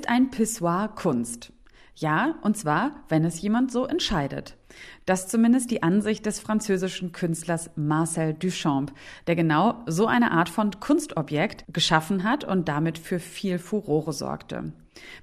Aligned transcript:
Ist 0.00 0.08
ein 0.08 0.30
Pissoir 0.30 0.88
Kunst? 0.94 1.52
Ja, 1.94 2.36
und 2.40 2.56
zwar, 2.56 3.04
wenn 3.10 3.22
es 3.22 3.42
jemand 3.42 3.70
so 3.70 3.84
entscheidet. 3.84 4.56
Das 5.04 5.28
zumindest 5.28 5.70
die 5.70 5.82
Ansicht 5.82 6.24
des 6.24 6.40
französischen 6.40 7.12
Künstlers 7.12 7.68
Marcel 7.76 8.32
Duchamp, 8.32 8.94
der 9.26 9.36
genau 9.36 9.82
so 9.84 10.06
eine 10.06 10.30
Art 10.30 10.48
von 10.48 10.70
Kunstobjekt 10.80 11.66
geschaffen 11.70 12.24
hat 12.24 12.44
und 12.44 12.66
damit 12.66 12.96
für 12.96 13.18
viel 13.18 13.58
Furore 13.58 14.14
sorgte. 14.14 14.72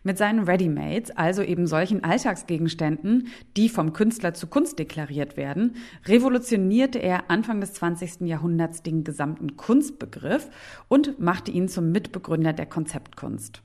Mit 0.04 0.20
seinen 0.20 0.44
Readymates, 0.44 1.10
also 1.10 1.42
eben 1.42 1.66
solchen 1.66 2.04
Alltagsgegenständen, 2.04 3.30
die 3.58 3.70
vom 3.70 3.94
Künstler 3.94 4.36
zu 4.36 4.46
Kunst 4.46 4.78
deklariert 4.78 5.38
werden, 5.38 5.78
revolutionierte 6.06 7.00
er 7.00 7.32
Anfang 7.32 7.62
des 7.62 7.74
20. 7.74 8.28
Jahrhunderts 8.28 8.84
den 8.84 9.04
gesamten 9.04 9.58
Kunstbegriff 9.58 10.52
und 10.88 11.20
machte 11.20 11.50
ihn 11.50 11.68
zum 11.68 11.92
Mitbegründer 11.92 12.54
der 12.54 12.68
Konzeptkunst. 12.68 13.64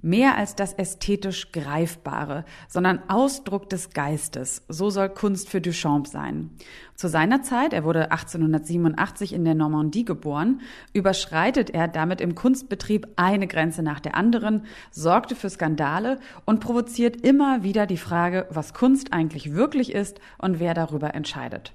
Mehr 0.00 0.36
als 0.36 0.56
das 0.56 0.72
ästhetisch 0.72 1.52
Greifbare, 1.52 2.44
sondern 2.66 3.00
Ausdruck 3.08 3.68
des 3.68 3.90
Geistes. 3.90 4.62
So 4.68 4.88
soll 4.88 5.10
Kunst 5.10 5.50
für 5.50 5.60
Duchamp 5.60 6.06
sein. 6.06 6.50
Zu 6.96 7.08
seiner 7.08 7.42
Zeit, 7.42 7.72
er 7.72 7.84
wurde 7.84 8.10
1887 8.10 9.34
in 9.34 9.44
der 9.44 9.54
Normandie 9.54 10.04
geboren, 10.04 10.62
überschreitet 10.94 11.70
er 11.70 11.88
damit 11.88 12.20
im 12.20 12.34
Kunstbetrieb 12.34 13.06
eine 13.16 13.46
Grenze 13.46 13.82
nach 13.82 14.00
der 14.00 14.16
anderen, 14.16 14.64
sorgte 14.90 15.36
für 15.36 15.50
Skandale 15.50 16.18
und 16.46 16.60
provoziert 16.60 17.20
immer 17.20 17.62
wieder 17.62 17.86
die 17.86 17.98
Frage, 17.98 18.46
was 18.50 18.74
Kunst 18.74 19.12
eigentlich 19.12 19.52
wirklich 19.52 19.92
ist 19.92 20.20
und 20.38 20.58
wer 20.58 20.72
darüber 20.72 21.14
entscheidet. 21.14 21.74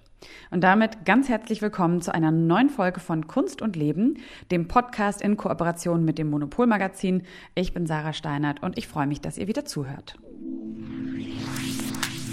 Und 0.51 0.61
damit 0.61 1.05
ganz 1.05 1.29
herzlich 1.29 1.61
willkommen 1.61 2.01
zu 2.01 2.13
einer 2.13 2.31
neuen 2.31 2.69
Folge 2.69 2.99
von 2.99 3.27
Kunst 3.27 3.61
und 3.61 3.75
Leben, 3.75 4.17
dem 4.51 4.67
Podcast 4.67 5.21
in 5.21 5.37
Kooperation 5.37 6.03
mit 6.03 6.17
dem 6.17 6.29
Monopolmagazin. 6.29 7.23
Ich 7.55 7.73
bin 7.73 7.85
Sarah 7.85 8.13
Steinert 8.13 8.63
und 8.63 8.77
ich 8.77 8.87
freue 8.87 9.07
mich, 9.07 9.21
dass 9.21 9.37
ihr 9.37 9.47
wieder 9.47 9.65
zuhört. 9.65 10.17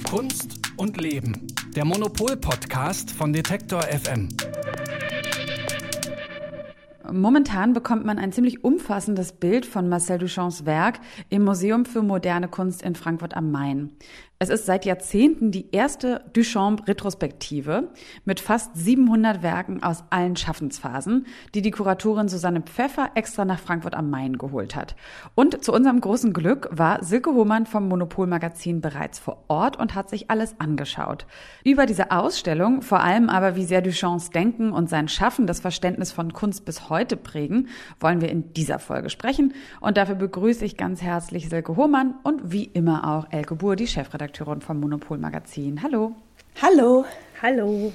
Kunst 0.09 0.61
und 0.77 1.01
Leben, 1.01 1.47
der 1.75 1.85
Monopol-Podcast 1.85 3.11
von 3.11 3.33
Detektor 3.33 3.83
FM. 3.83 4.29
Momentan 7.13 7.75
bekommt 7.75 8.07
man 8.07 8.19
ein 8.19 8.33
ziemlich 8.33 8.65
umfassendes 8.65 9.33
Bild 9.33 9.67
von 9.67 9.89
Marcel 9.89 10.19
Duchamps 10.19 10.65
Werk 10.65 11.01
im 11.29 11.45
Museum 11.45 11.85
für 11.85 12.03
moderne 12.03 12.49
Kunst 12.49 12.83
in 12.83 12.95
Frankfurt 12.95 13.37
am 13.37 13.51
Main. 13.51 13.93
Es 14.41 14.49
ist 14.49 14.67
seit 14.67 14.85
Jahrzehnten 14.85 15.53
die 15.53 15.71
erste 15.71 16.25
Duchamp-Retrospektive 16.33 17.91
mit 18.25 18.41
fast 18.41 18.77
700 18.77 19.45
Werken 19.45 19.81
aus 19.85 20.03
allen 20.11 20.35
Schaffensphasen, 20.35 21.27
die 21.55 21.63
die 21.63 21.71
Kuratorin 21.71 22.29
Susanne 22.29 22.61
Pfeffer 22.61 23.13
extra 23.15 23.45
nach 23.45 23.61
Frankfurt 23.61 23.95
am 23.95 24.11
Main 24.11 24.37
geholt 24.37 24.75
hat. 24.75 24.97
Und 25.37 25.65
zu 25.65 25.73
unserem 25.73 26.01
großen 26.01 26.33
Glück 26.33 26.69
war 26.73 27.05
Silke 27.05 27.33
Hohmann 27.33 27.65
vom 27.65 27.87
Monopol-Magazin 27.87 28.81
bereits 28.81 29.21
vor 29.21 29.45
Ort 29.47 29.79
und 29.79 29.95
hat 29.95 30.11
sich 30.11 30.31
alles 30.31 30.59
angeschaut. 30.59 31.27
Über 31.63 31.87
diese 31.87 32.11
Ausstellung, 32.11 32.83
vor 32.83 33.01
allem 33.01 33.31
aber 33.31 33.55
wie 33.55 33.65
sehr 33.65 33.83
Duchamps 33.83 34.31
Denken 34.31 34.73
und 34.73 34.91
sein 34.91 35.07
Schaffen 35.07 35.47
das 35.47 35.61
Verständnis 35.61 36.11
von 36.11 36.33
Kunst 36.33 36.65
bis 36.65 36.91
heute 36.91 37.17
prägen, 37.17 37.69
wollen 38.01 38.21
wir 38.21 38.31
in 38.31 38.53
dieser 38.53 38.81
Folge 38.81 39.11
sprechen. 39.11 39.55
Und 39.81 39.97
dafür 39.97 40.17
begrüße 40.17 40.65
ich 40.65 40.77
ganz 40.77 41.03
herzlich 41.03 41.49
Silke 41.49 41.77
Hohmann 41.77 42.17
und 42.25 42.51
wie 42.51 42.65
immer 42.65 43.09
auch 43.17 43.31
Elke 43.31 43.55
Buhr, 43.55 43.77
die 43.77 43.87
Chefredakteurin 43.87 44.24
Chefredakteurin 44.25 44.61
vom 44.61 44.81
Monopol 44.81 45.19
Magazin. 45.19 45.83
Hallo. 45.83 46.15
Hallo. 46.63 47.05
Hallo. 47.43 47.93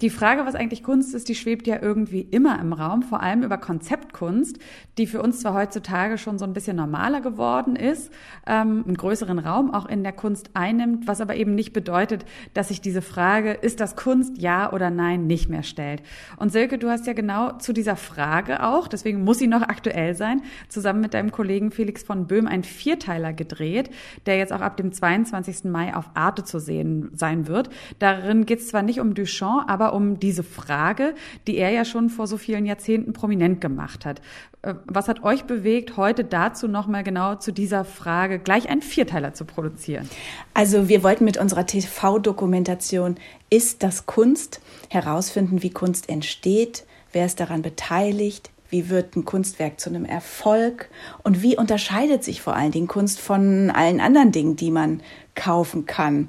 Die 0.00 0.10
Frage, 0.10 0.46
was 0.46 0.54
eigentlich 0.54 0.84
Kunst 0.84 1.12
ist, 1.12 1.28
die 1.28 1.34
schwebt 1.34 1.66
ja 1.66 1.82
irgendwie 1.82 2.20
immer 2.20 2.60
im 2.60 2.72
Raum, 2.72 3.02
vor 3.02 3.20
allem 3.20 3.42
über 3.42 3.58
Konzeptkunst, 3.58 4.56
die 4.96 5.08
für 5.08 5.20
uns 5.20 5.40
zwar 5.40 5.54
heutzutage 5.54 6.18
schon 6.18 6.38
so 6.38 6.44
ein 6.44 6.52
bisschen 6.52 6.76
normaler 6.76 7.20
geworden 7.20 7.74
ist, 7.74 8.12
ähm, 8.46 8.84
einen 8.86 8.96
größeren 8.96 9.40
Raum 9.40 9.74
auch 9.74 9.86
in 9.86 10.04
der 10.04 10.12
Kunst 10.12 10.50
einnimmt, 10.54 11.08
was 11.08 11.20
aber 11.20 11.34
eben 11.34 11.56
nicht 11.56 11.72
bedeutet, 11.72 12.24
dass 12.54 12.68
sich 12.68 12.80
diese 12.80 13.02
Frage, 13.02 13.52
ist 13.52 13.80
das 13.80 13.96
Kunst, 13.96 14.38
ja 14.38 14.72
oder 14.72 14.90
nein, 14.90 15.26
nicht 15.26 15.48
mehr 15.48 15.64
stellt. 15.64 16.04
Und 16.36 16.52
Silke, 16.52 16.78
du 16.78 16.88
hast 16.88 17.08
ja 17.08 17.12
genau 17.12 17.58
zu 17.58 17.72
dieser 17.72 17.96
Frage 17.96 18.62
auch, 18.62 18.86
deswegen 18.86 19.24
muss 19.24 19.38
sie 19.38 19.48
noch 19.48 19.62
aktuell 19.62 20.14
sein, 20.14 20.42
zusammen 20.68 21.00
mit 21.00 21.12
deinem 21.12 21.32
Kollegen 21.32 21.72
Felix 21.72 22.04
von 22.04 22.28
Böhm 22.28 22.46
einen 22.46 22.62
Vierteiler 22.62 23.32
gedreht, 23.32 23.90
der 24.26 24.38
jetzt 24.38 24.52
auch 24.52 24.60
ab 24.60 24.76
dem 24.76 24.92
22. 24.92 25.64
Mai 25.64 25.96
auf 25.96 26.10
Arte 26.14 26.44
zu 26.44 26.60
sehen 26.60 27.10
sein 27.14 27.48
wird. 27.48 27.70
Darin 27.98 28.46
geht 28.46 28.60
es 28.60 28.68
zwar 28.68 28.82
nicht 28.82 29.00
um 29.00 29.14
Duchamp, 29.14 29.68
aber 29.68 29.87
um 29.92 30.18
diese 30.18 30.42
Frage, 30.42 31.14
die 31.46 31.56
er 31.56 31.70
ja 31.70 31.84
schon 31.84 32.10
vor 32.10 32.26
so 32.26 32.36
vielen 32.36 32.66
Jahrzehnten 32.66 33.12
prominent 33.12 33.60
gemacht 33.60 34.04
hat. 34.04 34.20
Äh, 34.62 34.74
was 34.86 35.08
hat 35.08 35.22
euch 35.22 35.44
bewegt, 35.44 35.96
heute 35.96 36.24
dazu 36.24 36.68
nochmal 36.68 37.04
genau 37.04 37.36
zu 37.36 37.52
dieser 37.52 37.84
Frage 37.84 38.38
gleich 38.38 38.68
einen 38.68 38.82
Vierteiler 38.82 39.34
zu 39.34 39.44
produzieren? 39.44 40.08
Also 40.54 40.88
wir 40.88 41.02
wollten 41.02 41.24
mit 41.24 41.38
unserer 41.38 41.66
TV-Dokumentation 41.66 43.16
Ist 43.50 43.82
das 43.82 44.06
Kunst 44.06 44.60
herausfinden, 44.90 45.62
wie 45.62 45.70
Kunst 45.70 46.08
entsteht, 46.08 46.84
wer 47.12 47.26
ist 47.26 47.40
daran 47.40 47.62
beteiligt, 47.62 48.50
wie 48.70 48.90
wird 48.90 49.16
ein 49.16 49.24
Kunstwerk 49.24 49.80
zu 49.80 49.88
einem 49.90 50.04
Erfolg 50.04 50.90
und 51.22 51.42
wie 51.42 51.56
unterscheidet 51.56 52.22
sich 52.22 52.42
vor 52.42 52.54
allen 52.54 52.72
Dingen 52.72 52.86
Kunst 52.86 53.20
von 53.20 53.70
allen 53.70 54.00
anderen 54.00 54.32
Dingen, 54.32 54.56
die 54.56 54.70
man 54.70 55.02
kaufen 55.34 55.86
kann. 55.86 56.28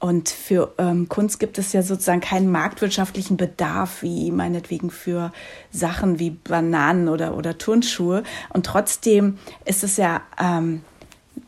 Und 0.00 0.28
für 0.28 0.74
ähm, 0.78 1.08
Kunst 1.08 1.40
gibt 1.40 1.58
es 1.58 1.72
ja 1.72 1.82
sozusagen 1.82 2.20
keinen 2.20 2.50
marktwirtschaftlichen 2.50 3.36
Bedarf, 3.36 4.02
wie 4.02 4.30
meinetwegen 4.30 4.90
für 4.90 5.32
Sachen 5.70 6.18
wie 6.18 6.30
Bananen 6.30 7.08
oder, 7.08 7.36
oder 7.36 7.58
Turnschuhe. 7.58 8.22
Und 8.50 8.66
trotzdem 8.66 9.38
ist 9.64 9.82
es 9.82 9.96
ja 9.96 10.22
ähm, 10.40 10.82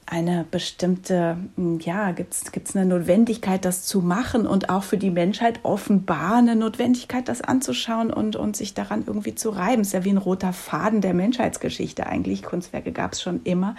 eine 0.06 0.44
bestimmte, 0.50 1.36
mm, 1.56 1.78
ja, 1.80 2.12
gibt 2.12 2.34
es 2.34 2.76
eine 2.76 2.86
Notwendigkeit, 2.86 3.64
das 3.64 3.84
zu 3.84 4.00
machen 4.00 4.46
und 4.46 4.70
auch 4.70 4.82
für 4.82 4.98
die 4.98 5.10
Menschheit 5.10 5.60
offenbar 5.62 6.36
eine 6.36 6.56
Notwendigkeit, 6.56 7.28
das 7.28 7.40
anzuschauen 7.40 8.12
und, 8.12 8.36
und 8.36 8.56
sich 8.56 8.74
daran 8.74 9.04
irgendwie 9.06 9.34
zu 9.34 9.50
reiben. 9.50 9.82
Ist 9.82 9.92
ja 9.92 10.04
wie 10.04 10.10
ein 10.10 10.18
roter 10.18 10.52
Faden 10.52 11.00
der 11.00 11.14
Menschheitsgeschichte 11.14 12.06
eigentlich. 12.06 12.42
Kunstwerke 12.42 12.92
gab 12.92 13.12
es 13.12 13.22
schon 13.22 13.40
immer. 13.44 13.76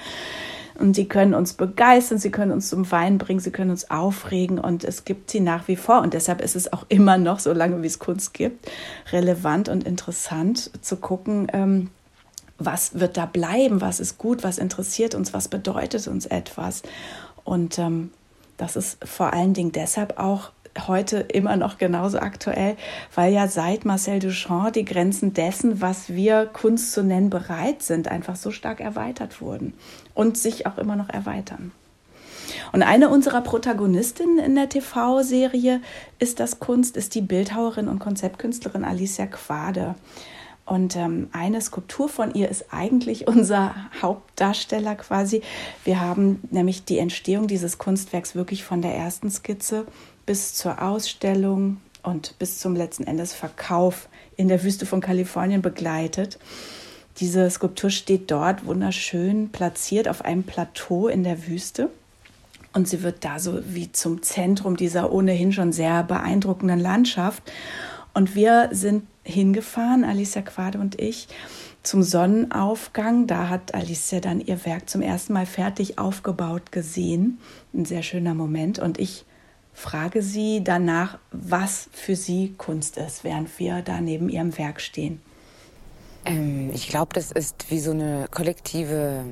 Und 0.80 0.96
sie 0.96 1.08
können 1.08 1.34
uns 1.34 1.54
begeistern, 1.54 2.18
sie 2.18 2.32
können 2.32 2.52
uns 2.52 2.70
zum 2.70 2.90
Weinen 2.92 3.18
bringen, 3.18 3.40
sie 3.40 3.52
können 3.52 3.72
uns 3.72 3.92
aufregen 3.92 4.58
und 4.58 4.84
es 4.84 5.06
gibt 5.06 5.30
sie 5.30 5.40
nach 5.40 5.68
wie 5.68 5.76
vor. 5.76 6.02
Und 6.02 6.14
deshalb 6.14 6.42
ist 6.42 6.56
es 6.56 6.74
auch 6.74 6.86
immer 6.90 7.18
noch, 7.18 7.40
so 7.40 7.54
lange 7.54 7.82
wie 7.84 7.88
es 7.88 8.00
Kunst 8.00 8.34
gibt, 8.34 8.72
relevant 9.12 9.70
und 9.70 9.84
interessant 9.84 10.72
zu 10.82 10.98
gucken, 10.98 11.48
ähm, 11.54 11.90
was 12.66 13.00
wird 13.00 13.18
da 13.18 13.26
bleiben, 13.26 13.82
was 13.82 14.00
ist 14.00 14.18
gut, 14.18 14.44
was 14.44 14.58
interessiert 14.58 15.16
uns, 15.16 15.34
was 15.34 15.48
bedeutet 15.48 16.08
uns 16.08 16.26
etwas. 16.26 16.84
Und 17.44 17.80
ähm, 17.80 18.12
das 18.58 18.76
ist 18.76 18.98
vor 19.08 19.34
allen 19.34 19.54
Dingen 19.54 19.72
deshalb 19.72 20.20
auch 20.20 20.52
heute 20.88 21.18
immer 21.18 21.58
noch 21.58 21.78
genauso 21.78 22.20
aktuell, 22.20 22.78
weil 23.14 23.34
ja 23.34 23.48
seit 23.48 23.86
Marcel 23.86 24.20
Duchamp 24.20 24.74
die 24.74 24.86
Grenzen 24.86 25.34
dessen, 25.34 25.82
was 25.82 26.10
wir 26.10 26.46
Kunst 26.46 26.94
zu 26.94 27.04
nennen 27.04 27.30
bereit 27.30 27.84
sind, 27.84 28.08
einfach 28.08 28.36
so 28.36 28.52
stark 28.52 28.80
erweitert 28.80 29.42
wurden 29.42 29.74
und 30.14 30.38
sich 30.38 30.66
auch 30.68 30.78
immer 30.78 30.96
noch 30.96 31.10
erweitern. 31.10 31.72
Und 32.72 32.84
eine 32.84 33.10
unserer 33.10 33.42
Protagonistinnen 33.42 34.40
in 34.40 34.56
der 34.56 34.70
TV-Serie 34.70 35.82
ist 36.20 36.40
das 36.40 36.60
Kunst, 36.60 36.98
ist 36.98 37.16
die 37.16 37.22
Bildhauerin 37.22 37.88
und 37.88 38.00
Konzeptkünstlerin 38.00 38.84
Alicia 38.84 39.26
Quade. 39.26 39.96
Und 40.66 40.96
ähm, 40.96 41.30
eine 41.32 41.60
Skulptur 41.60 42.08
von 42.08 42.34
ihr 42.34 42.50
ist 42.50 42.66
eigentlich 42.72 43.28
unser 43.28 43.76
Hauptdarsteller 44.02 44.96
quasi. 44.96 45.42
Wir 45.84 46.00
haben 46.00 46.42
nämlich 46.52 46.86
die 46.86 47.00
Entstehung 47.00 47.48
dieses 47.48 47.78
Kunstwerks 47.78 48.36
wirklich 48.36 48.64
von 48.64 48.82
der 48.82 48.96
ersten 48.96 49.30
Skizze 49.30 49.86
bis 50.26 50.54
zur 50.54 50.82
Ausstellung 50.82 51.78
und 52.04 52.38
bis 52.40 52.60
zum 52.60 52.76
letzten 52.76 53.04
Endes 53.04 53.34
Verkauf 53.34 54.08
in 54.38 54.48
der 54.48 54.64
Wüste 54.64 54.86
von 54.86 55.02
Kalifornien 55.02 55.62
begleitet. 55.62 56.40
Diese 57.18 57.50
Skulptur 57.50 57.90
steht 57.90 58.32
dort 58.32 58.66
wunderschön 58.66 59.50
platziert 59.50 60.08
auf 60.08 60.24
einem 60.24 60.44
Plateau 60.44 61.08
in 61.08 61.24
der 61.24 61.48
Wüste. 61.48 61.90
Und 62.74 62.88
sie 62.88 63.04
wird 63.04 63.26
da 63.26 63.38
so 63.38 63.60
wie 63.66 63.92
zum 63.92 64.22
Zentrum 64.24 64.78
dieser 64.78 65.12
ohnehin 65.12 65.52
schon 65.52 65.74
sehr 65.74 66.04
beeindruckenden 66.04 66.80
Landschaft. 66.80 67.44
Und 68.14 68.36
wir 68.36 68.70
sind 68.72 69.04
hingefahren, 69.24 70.04
Alicia 70.04 70.42
Quade 70.42 70.80
und 70.80 71.00
ich, 71.00 71.28
zum 71.84 72.04
Sonnenaufgang. 72.04 73.28
Da 73.28 73.50
hat 73.50 73.74
Alicia 73.74 74.20
dann 74.20 74.42
ihr 74.42 74.66
Werk 74.66 74.90
zum 74.90 75.02
ersten 75.02 75.34
Mal 75.34 75.46
fertig 75.46 75.98
aufgebaut 75.98 76.72
gesehen. 76.72 77.40
Ein 77.74 77.86
sehr 77.86 78.04
schöner 78.04 78.34
Moment. 78.34 78.80
Und 78.80 79.00
ich 79.00 79.26
frage 79.74 80.22
sie 80.22 80.64
danach, 80.64 81.20
was 81.32 81.90
für 81.92 82.16
sie 82.16 82.54
Kunst 82.58 82.98
ist, 82.98 83.24
während 83.24 83.58
wir 83.60 83.82
da 83.82 84.02
neben 84.02 84.30
ihrem 84.30 84.58
Werk 84.58 84.82
stehen. 84.82 85.22
Ähm, 86.26 86.72
ich 86.74 86.88
glaube, 86.88 87.14
das 87.14 87.32
ist 87.32 87.70
wie 87.70 87.80
so 87.80 87.92
eine 87.92 88.28
kollektive, 88.30 89.26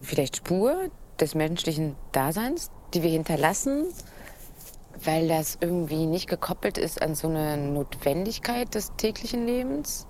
vielleicht 0.00 0.36
Spur 0.36 0.90
des 1.20 1.34
menschlichen 1.34 1.94
Daseins, 2.12 2.70
die 2.94 3.02
wir 3.02 3.10
hinterlassen, 3.10 3.84
weil 5.02 5.28
das 5.28 5.58
irgendwie 5.60 6.06
nicht 6.06 6.28
gekoppelt 6.28 6.78
ist 6.78 7.02
an 7.02 7.14
so 7.14 7.28
eine 7.28 7.56
Notwendigkeit 7.56 8.74
des 8.74 8.92
täglichen 8.96 9.46
Lebens 9.46 10.06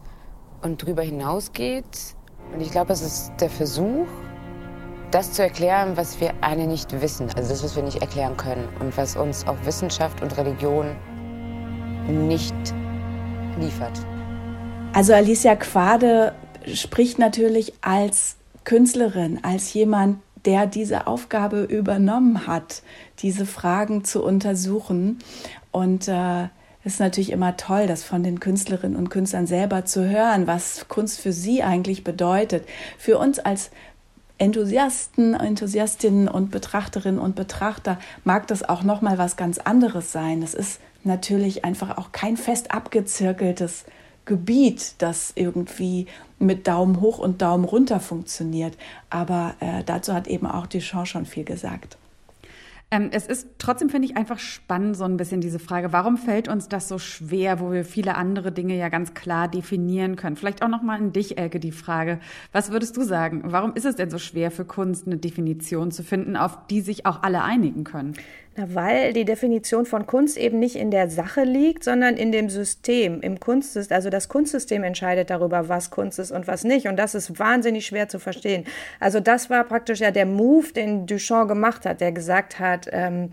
und 0.62 0.82
darüber 0.82 1.02
hinausgeht. 1.02 2.16
Und 2.52 2.60
ich 2.60 2.70
glaube, 2.70 2.92
es 2.92 3.02
ist 3.02 3.32
der 3.40 3.50
Versuch, 3.50 4.06
das 5.10 5.32
zu 5.32 5.42
erklären, 5.42 5.96
was 5.96 6.20
wir 6.20 6.34
alle 6.40 6.66
nicht 6.66 7.00
wissen, 7.00 7.28
also 7.36 7.50
das, 7.50 7.62
was 7.62 7.76
wir 7.76 7.82
nicht 7.82 8.00
erklären 8.00 8.36
können 8.36 8.68
und 8.80 8.96
was 8.96 9.16
uns 9.16 9.46
auch 9.46 9.56
Wissenschaft 9.64 10.20
und 10.22 10.36
Religion 10.36 10.96
nicht 12.08 12.54
liefert. 13.60 13.98
Also 14.92 15.12
Alicia 15.14 15.56
Quade 15.56 16.34
spricht 16.66 17.18
natürlich 17.18 17.74
als 17.80 18.36
Künstlerin, 18.64 19.40
als 19.42 19.72
jemand, 19.74 20.18
der 20.44 20.66
diese 20.66 21.06
Aufgabe 21.06 21.62
übernommen 21.62 22.46
hat, 22.46 22.82
diese 23.20 23.46
Fragen 23.46 24.04
zu 24.04 24.22
untersuchen. 24.22 25.18
Und 25.70 26.08
äh, 26.08 26.44
es 26.84 26.94
ist 26.94 27.00
natürlich 27.00 27.32
immer 27.32 27.56
toll, 27.56 27.86
das 27.86 28.04
von 28.04 28.22
den 28.22 28.40
Künstlerinnen 28.40 28.96
und 28.96 29.08
Künstlern 29.08 29.46
selber 29.46 29.84
zu 29.84 30.08
hören, 30.08 30.46
was 30.46 30.86
Kunst 30.88 31.20
für 31.20 31.32
sie 31.32 31.62
eigentlich 31.62 32.04
bedeutet. 32.04 32.66
Für 32.98 33.18
uns 33.18 33.38
als 33.38 33.70
Enthusiasten, 34.36 35.34
Enthusiastinnen 35.34 36.28
und 36.28 36.50
Betrachterinnen 36.50 37.20
und 37.20 37.36
Betrachter 37.36 37.98
mag 38.24 38.46
das 38.48 38.68
auch 38.68 38.82
noch 38.82 39.00
mal 39.00 39.16
was 39.16 39.36
ganz 39.36 39.58
anderes 39.58 40.12
sein. 40.12 40.40
Das 40.40 40.54
ist 40.54 40.80
natürlich 41.04 41.64
einfach 41.64 41.96
auch 41.96 42.12
kein 42.12 42.36
fest 42.36 42.70
abgezirkeltes 42.70 43.84
Gebiet, 44.24 44.94
das 44.98 45.32
irgendwie 45.34 46.06
mit 46.38 46.66
Daumen 46.66 47.00
hoch 47.00 47.18
und 47.18 47.42
Daumen 47.42 47.64
runter 47.64 48.00
funktioniert. 48.00 48.76
Aber 49.10 49.54
äh, 49.60 49.84
dazu 49.84 50.12
hat 50.12 50.26
eben 50.26 50.46
auch 50.46 50.66
Duchamp 50.66 51.06
schon 51.06 51.26
viel 51.26 51.44
gesagt. 51.44 51.98
Ähm, 52.90 53.08
es 53.12 53.26
ist 53.26 53.48
trotzdem, 53.58 53.88
finde 53.88 54.06
ich, 54.06 54.16
einfach 54.16 54.38
spannend, 54.38 54.96
so 54.96 55.04
ein 55.04 55.16
bisschen 55.16 55.40
diese 55.40 55.58
Frage, 55.58 55.92
warum 55.92 56.16
fällt 56.16 56.46
uns 56.46 56.68
das 56.68 56.86
so 56.86 56.98
schwer, 56.98 57.58
wo 57.58 57.72
wir 57.72 57.84
viele 57.84 58.14
andere 58.14 58.52
Dinge 58.52 58.76
ja 58.76 58.88
ganz 58.88 59.14
klar 59.14 59.48
definieren 59.48 60.14
können? 60.14 60.36
Vielleicht 60.36 60.62
auch 60.62 60.68
nochmal 60.68 60.98
an 60.98 61.12
dich, 61.12 61.36
Elke, 61.36 61.58
die 61.58 61.72
Frage, 61.72 62.20
was 62.52 62.70
würdest 62.70 62.96
du 62.96 63.02
sagen? 63.02 63.42
Warum 63.46 63.74
ist 63.74 63.84
es 63.84 63.96
denn 63.96 64.10
so 64.10 64.18
schwer 64.18 64.52
für 64.52 64.64
Kunst, 64.64 65.06
eine 65.06 65.16
Definition 65.16 65.90
zu 65.90 66.04
finden, 66.04 66.36
auf 66.36 66.66
die 66.68 66.82
sich 66.82 67.04
auch 67.04 67.22
alle 67.22 67.42
einigen 67.42 67.82
können? 67.82 68.14
Na, 68.56 68.72
weil 68.72 69.12
die 69.12 69.24
Definition 69.24 69.84
von 69.84 70.06
Kunst 70.06 70.36
eben 70.36 70.60
nicht 70.60 70.76
in 70.76 70.92
der 70.92 71.10
Sache 71.10 71.42
liegt, 71.42 71.82
sondern 71.82 72.16
in 72.16 72.30
dem 72.30 72.48
System, 72.48 73.20
im 73.20 73.40
Kunstsystem. 73.40 73.94
Also 73.96 74.10
das 74.10 74.28
Kunstsystem 74.28 74.84
entscheidet 74.84 75.30
darüber, 75.30 75.68
was 75.68 75.90
Kunst 75.90 76.20
ist 76.20 76.30
und 76.30 76.46
was 76.46 76.62
nicht. 76.62 76.86
Und 76.86 76.96
das 76.96 77.16
ist 77.16 77.38
wahnsinnig 77.40 77.84
schwer 77.86 78.08
zu 78.08 78.20
verstehen. 78.20 78.64
Also 79.00 79.18
das 79.18 79.50
war 79.50 79.64
praktisch 79.64 79.98
ja 79.98 80.12
der 80.12 80.26
Move, 80.26 80.72
den 80.72 81.06
Duchamp 81.06 81.48
gemacht 81.48 81.84
hat, 81.84 82.00
der 82.00 82.12
gesagt 82.12 82.60
hat, 82.60 82.88
ähm, 82.92 83.30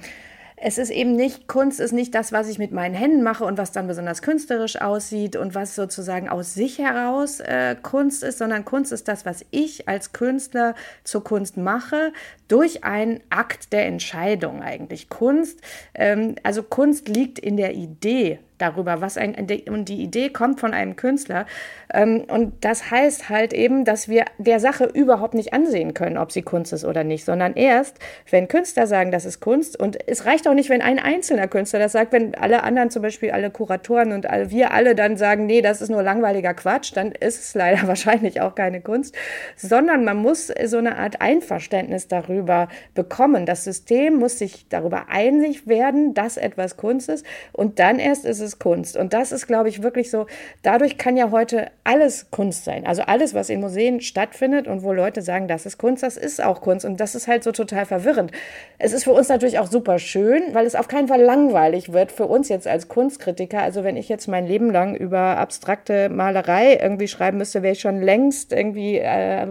es 0.63 0.77
ist 0.77 0.91
eben 0.91 1.15
nicht, 1.15 1.47
Kunst 1.47 1.79
ist 1.79 1.91
nicht 1.91 2.13
das, 2.13 2.31
was 2.31 2.47
ich 2.47 2.59
mit 2.59 2.71
meinen 2.71 2.93
Händen 2.93 3.23
mache 3.23 3.43
und 3.43 3.57
was 3.57 3.71
dann 3.71 3.87
besonders 3.87 4.21
künstlerisch 4.21 4.79
aussieht 4.79 5.35
und 5.35 5.55
was 5.55 5.75
sozusagen 5.75 6.29
aus 6.29 6.53
sich 6.53 6.77
heraus 6.77 7.39
äh, 7.39 7.75
Kunst 7.81 8.23
ist, 8.23 8.37
sondern 8.37 8.63
Kunst 8.63 8.91
ist 8.91 9.07
das, 9.07 9.25
was 9.25 9.43
ich 9.49 9.87
als 9.87 10.13
Künstler 10.13 10.75
zur 11.03 11.23
Kunst 11.23 11.57
mache, 11.57 12.13
durch 12.47 12.83
einen 12.83 13.21
Akt 13.31 13.73
der 13.73 13.87
Entscheidung 13.87 14.61
eigentlich. 14.61 15.09
Kunst, 15.09 15.59
ähm, 15.95 16.35
also 16.43 16.61
Kunst 16.61 17.07
liegt 17.07 17.39
in 17.39 17.57
der 17.57 17.73
Idee 17.73 18.39
darüber, 18.61 19.01
was 19.01 19.17
ein, 19.17 19.35
und 19.67 19.89
die 19.89 20.01
Idee 20.01 20.29
kommt 20.29 20.59
von 20.59 20.73
einem 20.73 20.95
Künstler. 20.95 21.45
Ähm, 21.93 22.25
und 22.27 22.63
das 22.63 22.91
heißt 22.91 23.29
halt 23.29 23.53
eben, 23.53 23.85
dass 23.85 24.07
wir 24.07 24.25
der 24.37 24.59
Sache 24.59 24.85
überhaupt 24.85 25.33
nicht 25.33 25.53
ansehen 25.53 25.93
können, 25.93 26.17
ob 26.17 26.31
sie 26.31 26.41
Kunst 26.41 26.73
ist 26.73 26.85
oder 26.85 27.03
nicht, 27.03 27.25
sondern 27.25 27.53
erst, 27.53 27.97
wenn 28.29 28.47
Künstler 28.47 28.87
sagen, 28.87 29.11
das 29.11 29.25
ist 29.25 29.39
Kunst. 29.39 29.79
Und 29.79 29.97
es 30.07 30.25
reicht 30.25 30.47
auch 30.47 30.53
nicht, 30.53 30.69
wenn 30.69 30.81
ein 30.81 30.99
einzelner 30.99 31.47
Künstler 31.47 31.79
das 31.79 31.91
sagt, 31.91 32.11
wenn 32.11 32.35
alle 32.35 32.63
anderen, 32.63 32.89
zum 32.89 33.01
Beispiel 33.01 33.31
alle 33.31 33.49
Kuratoren 33.49 34.11
und 34.11 34.29
alle, 34.29 34.51
wir 34.51 34.71
alle 34.71 34.95
dann 34.95 35.17
sagen, 35.17 35.45
nee, 35.45 35.61
das 35.61 35.81
ist 35.81 35.89
nur 35.89 36.03
langweiliger 36.03 36.53
Quatsch, 36.53 36.91
dann 36.95 37.11
ist 37.11 37.39
es 37.39 37.53
leider 37.55 37.87
wahrscheinlich 37.87 38.41
auch 38.41 38.55
keine 38.55 38.81
Kunst, 38.81 39.15
sondern 39.55 40.03
man 40.05 40.17
muss 40.17 40.51
so 40.65 40.77
eine 40.77 40.97
Art 40.97 41.21
Einverständnis 41.21 42.07
darüber 42.07 42.67
bekommen. 42.93 43.45
Das 43.45 43.63
System 43.63 44.15
muss 44.15 44.39
sich 44.39 44.67
darüber 44.69 45.09
einig 45.09 45.67
werden, 45.67 46.13
dass 46.13 46.37
etwas 46.37 46.77
Kunst 46.77 47.09
ist 47.09 47.25
und 47.51 47.79
dann 47.79 47.99
erst 47.99 48.25
ist 48.25 48.39
es 48.39 48.50
ist 48.51 48.59
Kunst. 48.59 48.97
Und 48.97 49.13
das 49.13 49.31
ist, 49.31 49.47
glaube 49.47 49.69
ich, 49.69 49.83
wirklich 49.83 50.11
so, 50.11 50.27
dadurch 50.61 50.97
kann 50.97 51.17
ja 51.17 51.31
heute 51.31 51.67
alles 51.83 52.29
Kunst 52.31 52.65
sein. 52.65 52.85
Also 52.85 53.03
alles, 53.03 53.33
was 53.33 53.49
in 53.49 53.61
Museen 53.61 54.01
stattfindet 54.01 54.67
und 54.67 54.83
wo 54.83 54.93
Leute 54.93 55.21
sagen, 55.21 55.47
das 55.47 55.65
ist 55.65 55.77
Kunst, 55.77 56.03
das 56.03 56.17
ist 56.17 56.43
auch 56.43 56.61
Kunst. 56.61 56.85
Und 56.85 56.99
das 56.99 57.15
ist 57.15 57.27
halt 57.27 57.43
so 57.43 57.51
total 57.51 57.85
verwirrend. 57.85 58.31
Es 58.77 58.93
ist 58.93 59.05
für 59.05 59.13
uns 59.13 59.29
natürlich 59.29 59.59
auch 59.59 59.67
super 59.67 59.99
schön, 59.99 60.53
weil 60.53 60.65
es 60.65 60.75
auf 60.75 60.87
keinen 60.87 61.07
Fall 61.07 61.21
langweilig 61.21 61.93
wird 61.93 62.11
für 62.11 62.25
uns 62.25 62.49
jetzt 62.49 62.67
als 62.67 62.87
Kunstkritiker. 62.87 63.61
Also 63.61 63.83
wenn 63.83 63.97
ich 63.97 64.09
jetzt 64.09 64.27
mein 64.27 64.45
Leben 64.45 64.69
lang 64.71 64.95
über 64.95 65.37
abstrakte 65.37 66.09
Malerei 66.09 66.77
irgendwie 66.81 67.07
schreiben 67.07 67.37
müsste, 67.37 67.63
wäre 67.63 67.73
ich 67.73 67.81
schon 67.81 68.01
längst 68.01 68.51
irgendwie 68.51 68.97
äh, 68.97 69.47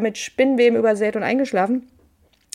mit 0.00 0.18
Spinnweben 0.18 0.76
übersät 0.78 1.16
und 1.16 1.22
eingeschlafen. 1.22 1.88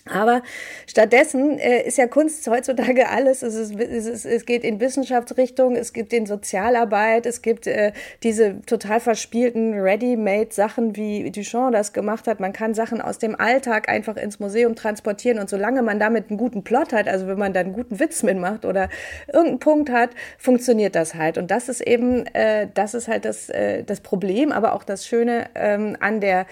Aber 0.09 0.41
stattdessen 0.87 1.59
äh, 1.59 1.81
ist 1.83 1.97
ja 1.97 2.07
Kunst 2.07 2.47
heutzutage 2.47 3.09
alles. 3.09 3.43
Es, 3.43 3.55
ist, 3.55 3.79
es, 3.79 4.05
ist, 4.05 4.25
es 4.25 4.45
geht 4.45 4.63
in 4.63 4.79
Wissenschaftsrichtung, 4.79 5.75
es 5.75 5.93
gibt 5.93 6.13
in 6.13 6.25
Sozialarbeit, 6.25 7.25
es 7.25 7.41
gibt 7.41 7.67
äh, 7.67 7.93
diese 8.23 8.61
total 8.61 8.99
verspielten 8.99 9.73
Ready-Made-Sachen, 9.73 10.95
wie 10.95 11.29
Duchamp 11.31 11.71
das 11.71 11.93
gemacht 11.93 12.27
hat. 12.27 12.39
Man 12.39 12.53
kann 12.53 12.73
Sachen 12.73 13.01
aus 13.01 13.19
dem 13.19 13.39
Alltag 13.39 13.89
einfach 13.89 14.17
ins 14.17 14.39
Museum 14.39 14.75
transportieren 14.75 15.39
und 15.39 15.49
solange 15.49 15.81
man 15.81 15.99
damit 15.99 16.29
einen 16.29 16.37
guten 16.37 16.63
Plot 16.63 16.93
hat, 16.93 17.07
also 17.07 17.27
wenn 17.27 17.37
man 17.37 17.53
da 17.53 17.59
einen 17.61 17.73
guten 17.73 17.99
Witz 17.99 18.23
mitmacht 18.23 18.65
oder 18.65 18.89
irgendeinen 19.27 19.59
Punkt 19.59 19.89
hat, 19.89 20.09
funktioniert 20.37 20.95
das 20.95 21.15
halt. 21.15 21.37
Und 21.37 21.51
das 21.51 21.69
ist 21.69 21.81
eben, 21.81 22.25
äh, 22.27 22.67
das 22.73 22.93
ist 22.93 23.07
halt 23.07 23.25
das, 23.25 23.49
äh, 23.49 23.83
das 23.83 24.01
Problem, 24.01 24.51
aber 24.51 24.73
auch 24.73 24.83
das 24.83 25.05
Schöne 25.05 25.49
ähm, 25.55 25.97
an 25.99 26.21
der 26.21 26.45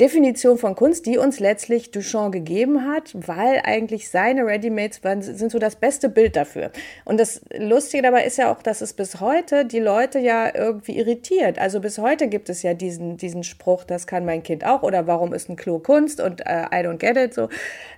Definition 0.00 0.58
von 0.58 0.76
Kunst, 0.76 1.06
die 1.06 1.18
uns 1.18 1.40
letztlich 1.40 1.90
Duchamp 1.90 2.32
gegeben 2.32 2.86
hat, 2.86 3.14
weil 3.14 3.60
eigentlich 3.64 4.08
seine 4.10 4.46
Readymates 4.46 5.00
sind 5.02 5.50
so 5.50 5.58
das 5.58 5.74
beste 5.74 6.08
Bild 6.08 6.36
dafür. 6.36 6.70
Und 7.04 7.18
das 7.18 7.40
Lustige 7.56 8.04
dabei 8.04 8.24
ist 8.24 8.38
ja 8.38 8.52
auch, 8.52 8.62
dass 8.62 8.80
es 8.80 8.92
bis 8.92 9.20
heute 9.20 9.64
die 9.64 9.80
Leute 9.80 10.20
ja 10.20 10.54
irgendwie 10.54 10.96
irritiert. 10.98 11.58
Also 11.58 11.80
bis 11.80 11.98
heute 11.98 12.28
gibt 12.28 12.48
es 12.48 12.62
ja 12.62 12.74
diesen, 12.74 13.16
diesen 13.16 13.42
Spruch, 13.42 13.82
das 13.82 14.06
kann 14.06 14.24
mein 14.24 14.44
Kind 14.44 14.64
auch 14.64 14.84
oder 14.84 15.08
warum 15.08 15.34
ist 15.34 15.48
ein 15.48 15.56
Klo 15.56 15.80
Kunst 15.80 16.20
und 16.20 16.42
äh, 16.46 16.66
I 16.66 16.86
don't 16.86 16.98
get 16.98 17.16
it 17.16 17.34
so. 17.34 17.48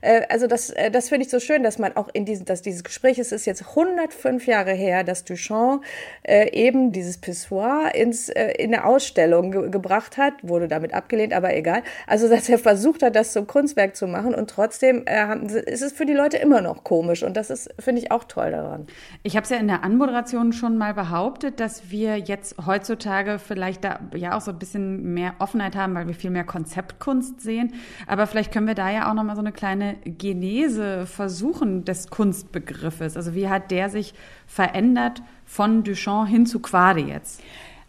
Äh, 0.00 0.22
also 0.30 0.46
das, 0.46 0.70
äh, 0.70 0.90
das 0.90 1.10
finde 1.10 1.26
ich 1.26 1.30
so 1.30 1.38
schön, 1.38 1.62
dass 1.62 1.78
man 1.78 1.96
auch 1.96 2.08
in 2.14 2.24
diesem, 2.24 2.46
dass 2.46 2.62
dieses 2.62 2.82
Gespräch, 2.82 3.18
es 3.18 3.30
ist 3.30 3.44
jetzt 3.44 3.68
105 3.68 4.46
Jahre 4.46 4.72
her, 4.72 5.04
dass 5.04 5.24
Duchamp 5.24 5.84
äh, 6.22 6.50
eben 6.52 6.92
dieses 6.92 7.18
Pissoir 7.18 7.94
ins, 7.94 8.30
äh, 8.30 8.52
in 8.52 8.74
eine 8.74 8.86
Ausstellung 8.86 9.50
ge 9.50 9.70
gebracht 9.70 10.16
hat, 10.16 10.32
wurde 10.42 10.66
damit 10.66 10.94
abgelehnt, 10.94 11.34
aber 11.34 11.54
egal. 11.54 11.82
Also, 12.06 12.28
dass 12.28 12.48
er 12.48 12.58
versucht 12.58 13.02
hat, 13.02 13.16
das 13.16 13.32
zum 13.32 13.46
Kunstwerk 13.46 13.96
zu 13.96 14.06
machen 14.06 14.34
und 14.34 14.50
trotzdem 14.50 15.04
äh, 15.06 15.36
ist 15.66 15.82
es 15.82 15.92
für 15.92 16.06
die 16.06 16.12
Leute 16.12 16.36
immer 16.36 16.60
noch 16.60 16.84
komisch 16.84 17.22
und 17.22 17.36
das 17.36 17.50
ist, 17.50 17.70
finde 17.78 18.02
ich, 18.02 18.10
auch 18.10 18.24
toll 18.24 18.50
daran. 18.50 18.86
Ich 19.22 19.36
habe 19.36 19.44
es 19.44 19.50
ja 19.50 19.56
in 19.56 19.68
der 19.68 19.84
Anmoderation 19.84 20.52
schon 20.52 20.78
mal 20.78 20.94
behauptet, 20.94 21.60
dass 21.60 21.90
wir 21.90 22.16
jetzt 22.18 22.56
heutzutage 22.66 23.38
vielleicht 23.38 23.84
da 23.84 24.00
ja 24.14 24.36
auch 24.36 24.40
so 24.40 24.50
ein 24.50 24.58
bisschen 24.58 25.14
mehr 25.14 25.34
Offenheit 25.38 25.76
haben, 25.76 25.94
weil 25.94 26.06
wir 26.06 26.14
viel 26.14 26.30
mehr 26.30 26.44
Konzeptkunst 26.44 27.40
sehen. 27.40 27.74
Aber 28.06 28.26
vielleicht 28.26 28.52
können 28.52 28.66
wir 28.66 28.74
da 28.74 28.90
ja 28.90 29.10
auch 29.10 29.14
noch 29.14 29.24
mal 29.24 29.36
so 29.36 29.42
eine 29.42 29.52
kleine 29.52 29.96
Genese 30.04 31.06
versuchen 31.06 31.84
des 31.84 32.08
Kunstbegriffes. 32.08 33.16
Also 33.16 33.34
wie 33.34 33.48
hat 33.48 33.70
der 33.70 33.88
sich 33.90 34.14
verändert 34.46 35.22
von 35.44 35.82
Duchamp 35.82 36.28
hin 36.28 36.46
zu 36.46 36.60
Quade 36.60 37.00
jetzt? 37.00 37.42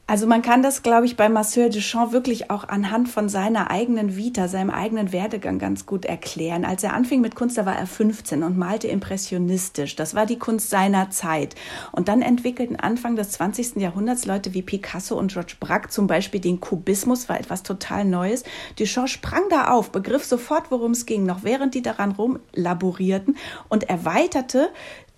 Also 0.08 0.28
man 0.28 0.42
kann 0.42 0.62
das, 0.62 0.84
glaube 0.84 1.06
ich, 1.06 1.16
bei 1.16 1.30
Marcel 1.30 1.70
Duchamp 1.70 2.12
wirklich 2.12 2.52
auch 2.52 2.68
anhand 2.68 3.08
von 3.08 3.30
seiner 3.30 3.72
eigenen 3.72 4.18
Vita, 4.18 4.50
seinem 4.50 4.70
eigenen 4.70 5.14
Werdegang 5.14 5.58
ganz 5.58 5.86
gut 5.86 6.04
erklären. 6.04 6.66
Als 6.66 6.84
er 6.84 6.94
anfing 6.94 7.22
mit 7.22 7.36
Kunst, 7.36 7.58
da 7.58 7.66
war 7.66 7.78
er 7.78 7.88
15 7.88 8.44
und 8.44 8.58
malte 8.58 8.90
impressionistisch. 8.90 9.96
Das 9.96 10.14
war 10.14 10.26
die 10.26 10.38
Kunst 10.38 10.70
seiner 10.70 11.12
Zeit. 11.12 11.56
Und 11.94 12.10
dann 12.10 12.22
entwickelten 12.22 12.76
Anfang 12.76 13.16
des 13.16 13.32
20. 13.32 13.78
Jahrhunderts 13.78 14.26
Leute 14.26 14.54
wie 14.54 14.62
Picasso 14.62 15.18
und 15.18 15.32
George 15.32 15.56
Braque 15.62 15.90
zum 15.90 16.08
Beispiel 16.08 16.42
den 16.42 16.60
Kubismus, 16.60 17.30
war 17.30 17.40
etwas 17.40 17.64
total 17.64 18.04
Neues. 18.04 18.44
Duchamp 18.78 19.08
sprang 19.08 19.44
da 19.50 19.70
auf, 19.70 19.94
begriff 19.94 20.26
sofort, 20.26 20.72
worum 20.72 20.92
es 20.92 21.06
ging, 21.06 21.26
noch 21.26 21.44
während 21.44 21.74
die 21.74 21.82
daran 21.82 22.12
rumlaborierten 22.12 23.38
und 23.70 23.90
erweiterte 23.90 24.72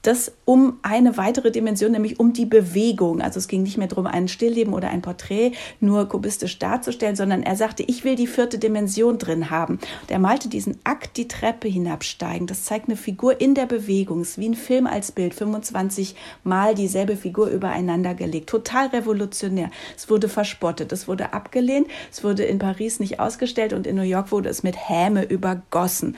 das 0.04 0.34
um 0.46 0.78
eine 0.82 1.18
weitere 1.18 1.50
Dimension, 1.50 1.94
nämlich 1.94 2.20
um 2.20 2.34
die 2.34 2.46
Bewegung. 2.46 3.22
Also 3.22 3.40
es 3.40 3.48
ging 3.48 3.64
nicht 3.64 3.78
mehr 3.78 3.88
darum, 3.88 4.06
ein 4.06 4.28
Stillleben 4.28 4.74
oder 4.74 4.90
ein 4.90 5.02
Porträt 5.02 5.54
nur 5.80 6.08
kubistisch 6.08 6.60
darzustellen, 6.60 7.16
sondern 7.16 7.42
er 7.42 7.56
sagte, 7.56 7.84
ich 7.84 8.04
will 8.04 8.16
die 8.16 8.28
vierte 8.28 8.60
Dimension 8.60 9.18
drin 9.18 9.50
haben. 9.50 9.80
Und 10.02 10.12
er 10.12 10.20
malte 10.20 10.50
diesen 10.50 10.78
Akt, 10.84 11.16
die 11.16 11.30
Treppe 11.30 11.70
hinabsteigen. 11.70 12.48
Das 12.48 12.66
zeigt 12.66 12.90
eine 12.90 12.98
Figur 12.98 13.40
in 13.40 13.56
der 13.56 13.66
Bewegung. 13.66 14.22
Es 14.22 14.32
ist 14.32 14.38
wie 14.38 14.50
ein 14.50 14.56
Film 14.56 14.88
als 14.88 15.14
Bild, 15.14 15.34
25 15.34 16.16
Mal 16.44 16.76
dieselbe 16.76 17.16
Figur 17.16 17.48
übereinander 17.48 18.14
gelegt. 18.14 18.50
Total 18.50 18.88
revolutionär. 18.88 19.72
Es 19.96 20.10
wurde 20.10 20.28
verspottet, 20.28 20.92
es 20.92 21.08
wurde 21.08 21.32
abgelehnt, 21.32 21.88
es 22.12 22.26
wurde 22.26 22.44
in 22.44 22.60
Paris 22.60 23.00
nicht 23.00 23.22
ausgestellt 23.22 23.72
und 23.72 23.88
in 23.88 23.96
New 23.96 24.02
York 24.02 24.34
wurde 24.34 24.50
es 24.50 24.64
mit 24.64 24.90
Häme 24.90 25.24
übergossen. 25.24 26.18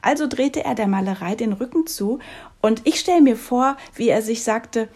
Also 0.00 0.26
drehte 0.26 0.64
er 0.64 0.74
der 0.74 0.88
Malerei 0.88 1.34
den 1.34 1.52
Rücken 1.52 1.86
zu 1.86 2.18
und 2.60 2.82
ich 2.84 3.00
stelle 3.00 3.22
mir 3.22 3.36
vor, 3.36 3.76
wie 3.94 4.08
er 4.08 4.22
sich 4.22 4.42
sagte, 4.42 4.88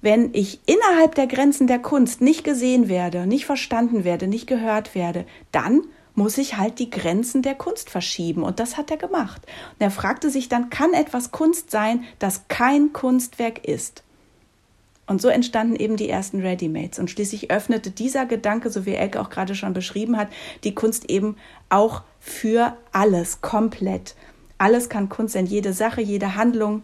wenn 0.00 0.30
ich 0.34 0.60
innerhalb 0.66 1.14
der 1.14 1.26
Grenzen 1.26 1.66
der 1.66 1.78
Kunst 1.78 2.20
nicht 2.20 2.44
gesehen 2.44 2.88
werde, 2.88 3.26
nicht 3.26 3.46
verstanden 3.46 4.04
werde, 4.04 4.28
nicht 4.28 4.46
gehört 4.46 4.94
werde, 4.94 5.26
dann 5.52 5.82
muss 6.14 6.38
ich 6.38 6.56
halt 6.56 6.78
die 6.78 6.90
Grenzen 6.90 7.42
der 7.42 7.54
Kunst 7.54 7.90
verschieben. 7.90 8.42
Und 8.42 8.58
das 8.58 8.76
hat 8.76 8.90
er 8.90 8.96
gemacht. 8.96 9.42
Und 9.44 9.80
er 9.80 9.90
fragte 9.90 10.30
sich 10.30 10.48
dann, 10.48 10.70
kann 10.70 10.92
etwas 10.92 11.30
Kunst 11.30 11.70
sein, 11.70 12.04
das 12.18 12.48
kein 12.48 12.92
Kunstwerk 12.92 13.66
ist? 13.66 14.02
Und 15.06 15.22
so 15.22 15.28
entstanden 15.28 15.76
eben 15.76 15.96
die 15.96 16.08
ersten 16.08 16.40
Readymates. 16.40 16.98
Und 16.98 17.10
schließlich 17.10 17.50
öffnete 17.50 17.90
dieser 17.90 18.26
Gedanke, 18.26 18.70
so 18.70 18.86
wie 18.86 18.94
Elke 18.94 19.20
auch 19.20 19.30
gerade 19.30 19.54
schon 19.54 19.72
beschrieben 19.72 20.16
hat, 20.16 20.28
die 20.64 20.74
Kunst 20.74 21.10
eben 21.10 21.36
auch 21.68 22.02
für 22.18 22.76
alles 22.92 23.40
komplett. 23.40 24.16
Alles 24.58 24.88
kann 24.88 25.08
Kunst 25.08 25.34
sein, 25.34 25.46
jede 25.46 25.72
Sache, 25.74 26.00
jede 26.00 26.34
Handlung, 26.34 26.82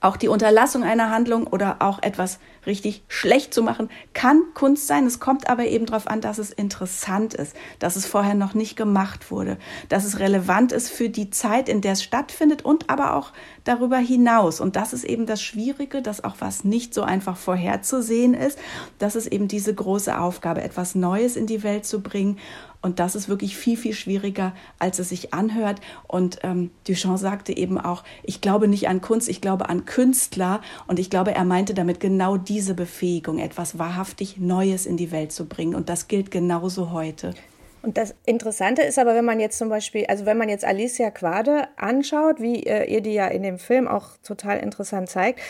auch 0.00 0.16
die 0.16 0.28
Unterlassung 0.28 0.82
einer 0.82 1.10
Handlung 1.10 1.46
oder 1.46 1.76
auch 1.80 2.02
etwas 2.02 2.38
richtig 2.66 3.02
schlecht 3.08 3.52
zu 3.52 3.62
machen, 3.62 3.90
kann 4.14 4.42
Kunst 4.54 4.86
sein. 4.86 5.06
Es 5.06 5.20
kommt 5.20 5.48
aber 5.48 5.66
eben 5.66 5.86
darauf 5.86 6.06
an, 6.06 6.20
dass 6.20 6.38
es 6.38 6.50
interessant 6.50 7.34
ist, 7.34 7.54
dass 7.78 7.96
es 7.96 8.06
vorher 8.06 8.34
noch 8.34 8.54
nicht 8.54 8.76
gemacht 8.76 9.30
wurde, 9.30 9.58
dass 9.88 10.04
es 10.04 10.18
relevant 10.18 10.72
ist 10.72 10.90
für 10.90 11.08
die 11.08 11.30
Zeit, 11.30 11.68
in 11.68 11.80
der 11.80 11.92
es 11.92 12.02
stattfindet 12.02 12.64
und 12.64 12.88
aber 12.90 13.14
auch 13.14 13.32
darüber 13.64 13.98
hinaus. 13.98 14.60
Und 14.60 14.76
das 14.76 14.92
ist 14.92 15.04
eben 15.04 15.26
das 15.26 15.42
Schwierige, 15.42 16.02
dass 16.02 16.24
auch 16.24 16.36
was 16.38 16.64
nicht 16.64 16.94
so 16.94 17.02
einfach 17.02 17.36
vorherzusehen 17.36 18.34
ist. 18.34 18.58
Das 18.98 19.16
ist 19.16 19.26
eben 19.26 19.48
diese 19.48 19.74
große 19.74 20.18
Aufgabe, 20.18 20.62
etwas 20.62 20.94
Neues 20.94 21.36
in 21.36 21.46
die 21.46 21.62
Welt 21.62 21.84
zu 21.84 22.02
bringen 22.02 22.38
und 22.82 22.98
das 22.98 23.14
ist 23.14 23.28
wirklich 23.28 23.56
viel, 23.56 23.76
viel 23.76 23.92
schwieriger, 23.92 24.54
als 24.78 24.98
es 24.98 25.10
sich 25.10 25.34
anhört. 25.34 25.80
Und 26.06 26.38
ähm, 26.42 26.70
Duchamp 26.86 27.18
sagte 27.18 27.54
eben 27.54 27.78
auch, 27.78 28.04
ich 28.22 28.40
glaube 28.40 28.68
nicht 28.68 28.88
an 28.88 29.02
Kunst, 29.02 29.28
ich 29.28 29.40
glaube 29.40 29.68
an 29.68 29.84
Künstler. 29.84 30.62
Und 30.86 30.98
ich 30.98 31.10
glaube, 31.10 31.32
er 31.34 31.44
meinte 31.44 31.74
damit 31.74 32.00
genau 32.00 32.38
diese 32.38 32.74
Befähigung, 32.74 33.38
etwas 33.38 33.78
wahrhaftig 33.78 34.38
Neues 34.38 34.86
in 34.86 34.96
die 34.96 35.12
Welt 35.12 35.32
zu 35.32 35.46
bringen. 35.46 35.74
Und 35.74 35.90
das 35.90 36.08
gilt 36.08 36.30
genauso 36.30 36.90
heute. 36.90 37.34
Und 37.82 37.96
das 37.96 38.14
Interessante 38.26 38.82
ist 38.82 38.98
aber, 38.98 39.14
wenn 39.14 39.24
man 39.24 39.40
jetzt 39.40 39.58
zum 39.58 39.68
Beispiel, 39.68 40.06
also 40.06 40.26
wenn 40.26 40.36
man 40.36 40.48
jetzt 40.48 40.64
Alicia 40.64 41.10
Quade 41.10 41.68
anschaut, 41.76 42.40
wie 42.40 42.62
äh, 42.64 42.84
ihr 42.92 43.00
die 43.00 43.12
ja 43.12 43.26
in 43.28 43.42
dem 43.42 43.58
Film 43.58 43.88
auch 43.88 44.18
total 44.22 44.58
interessant 44.58 45.08
zeigt, 45.08 45.40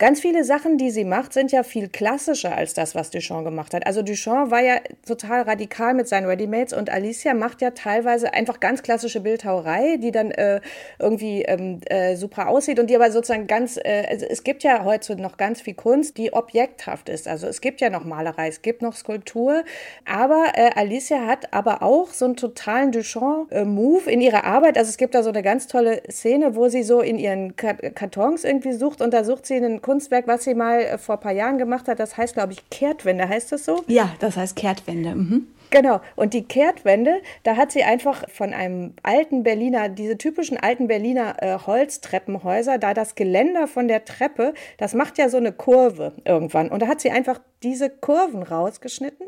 Ganz 0.00 0.20
viele 0.20 0.44
Sachen, 0.44 0.78
die 0.78 0.92
sie 0.92 1.04
macht, 1.04 1.32
sind 1.32 1.50
ja 1.50 1.64
viel 1.64 1.88
klassischer 1.88 2.56
als 2.56 2.72
das, 2.72 2.94
was 2.94 3.10
Duchamp 3.10 3.44
gemacht 3.44 3.74
hat. 3.74 3.84
Also 3.84 4.02
Duchamp 4.02 4.52
war 4.52 4.62
ja 4.62 4.76
total 5.04 5.42
radikal 5.42 5.92
mit 5.92 6.06
seinen 6.06 6.26
Readymates 6.26 6.72
und 6.72 6.88
Alicia 6.88 7.34
macht 7.34 7.60
ja 7.62 7.72
teilweise 7.72 8.32
einfach 8.32 8.60
ganz 8.60 8.84
klassische 8.84 9.18
Bildhauerei, 9.18 9.96
die 9.96 10.12
dann 10.12 10.30
äh, 10.30 10.60
irgendwie 11.00 11.42
ähm, 11.42 11.80
äh, 11.86 12.14
super 12.14 12.46
aussieht 12.46 12.78
und 12.78 12.90
die 12.90 12.94
aber 12.94 13.10
sozusagen 13.10 13.48
ganz, 13.48 13.76
äh, 13.76 14.06
also 14.08 14.24
es 14.26 14.44
gibt 14.44 14.62
ja 14.62 14.84
heute 14.84 15.20
noch 15.20 15.36
ganz 15.36 15.62
viel 15.62 15.74
Kunst, 15.74 16.16
die 16.16 16.32
objekthaft 16.32 17.08
ist. 17.08 17.26
Also 17.26 17.48
es 17.48 17.60
gibt 17.60 17.80
ja 17.80 17.90
noch 17.90 18.04
Malerei, 18.04 18.46
es 18.46 18.62
gibt 18.62 18.82
noch 18.82 18.94
Skulptur, 18.94 19.64
aber 20.04 20.44
äh, 20.54 20.70
Alicia 20.76 21.26
hat 21.26 21.52
aber 21.52 21.82
auch 21.82 22.10
so 22.10 22.24
einen 22.24 22.36
totalen 22.36 22.92
Duchamp-Move 22.92 24.08
in 24.08 24.20
ihrer 24.20 24.44
Arbeit. 24.44 24.78
Also 24.78 24.90
es 24.90 24.96
gibt 24.96 25.16
da 25.16 25.24
so 25.24 25.30
eine 25.30 25.42
ganz 25.42 25.66
tolle 25.66 26.02
Szene, 26.08 26.54
wo 26.54 26.68
sie 26.68 26.84
so 26.84 27.00
in 27.00 27.18
ihren 27.18 27.56
Kartons 27.56 28.44
irgendwie 28.44 28.74
sucht 28.74 29.02
und 29.02 29.12
da 29.12 29.24
sucht 29.24 29.44
sie 29.44 29.56
einen 29.56 29.82
Kunstwerk, 29.88 30.26
was 30.26 30.44
sie 30.44 30.54
mal 30.54 30.80
äh, 30.80 30.98
vor 30.98 31.14
ein 31.14 31.20
paar 31.20 31.32
Jahren 31.32 31.56
gemacht 31.56 31.88
hat. 31.88 31.98
Das 31.98 32.18
heißt, 32.18 32.34
glaube 32.34 32.52
ich, 32.52 32.68
Kehrtwende. 32.68 33.26
Heißt 33.26 33.52
das 33.52 33.64
so? 33.64 33.84
Ja, 33.86 34.14
das 34.20 34.36
heißt 34.36 34.54
Kehrtwende. 34.54 35.14
Mhm. 35.14 35.46
Genau. 35.70 36.02
Und 36.14 36.34
die 36.34 36.44
Kehrtwende, 36.44 37.22
da 37.42 37.56
hat 37.56 37.72
sie 37.72 37.84
einfach 37.84 38.28
von 38.28 38.52
einem 38.52 38.92
alten 39.02 39.42
Berliner, 39.42 39.88
diese 39.88 40.18
typischen 40.18 40.58
alten 40.58 40.88
Berliner 40.88 41.36
äh, 41.42 41.58
Holztreppenhäuser, 41.58 42.76
da 42.76 42.92
das 42.92 43.14
Geländer 43.14 43.66
von 43.66 43.88
der 43.88 44.04
Treppe, 44.04 44.52
das 44.76 44.92
macht 44.92 45.16
ja 45.16 45.30
so 45.30 45.38
eine 45.38 45.52
Kurve 45.52 46.12
irgendwann. 46.26 46.68
Und 46.68 46.82
da 46.82 46.86
hat 46.86 47.00
sie 47.00 47.10
einfach 47.10 47.40
diese 47.62 47.88
Kurven 47.88 48.42
rausgeschnitten 48.42 49.26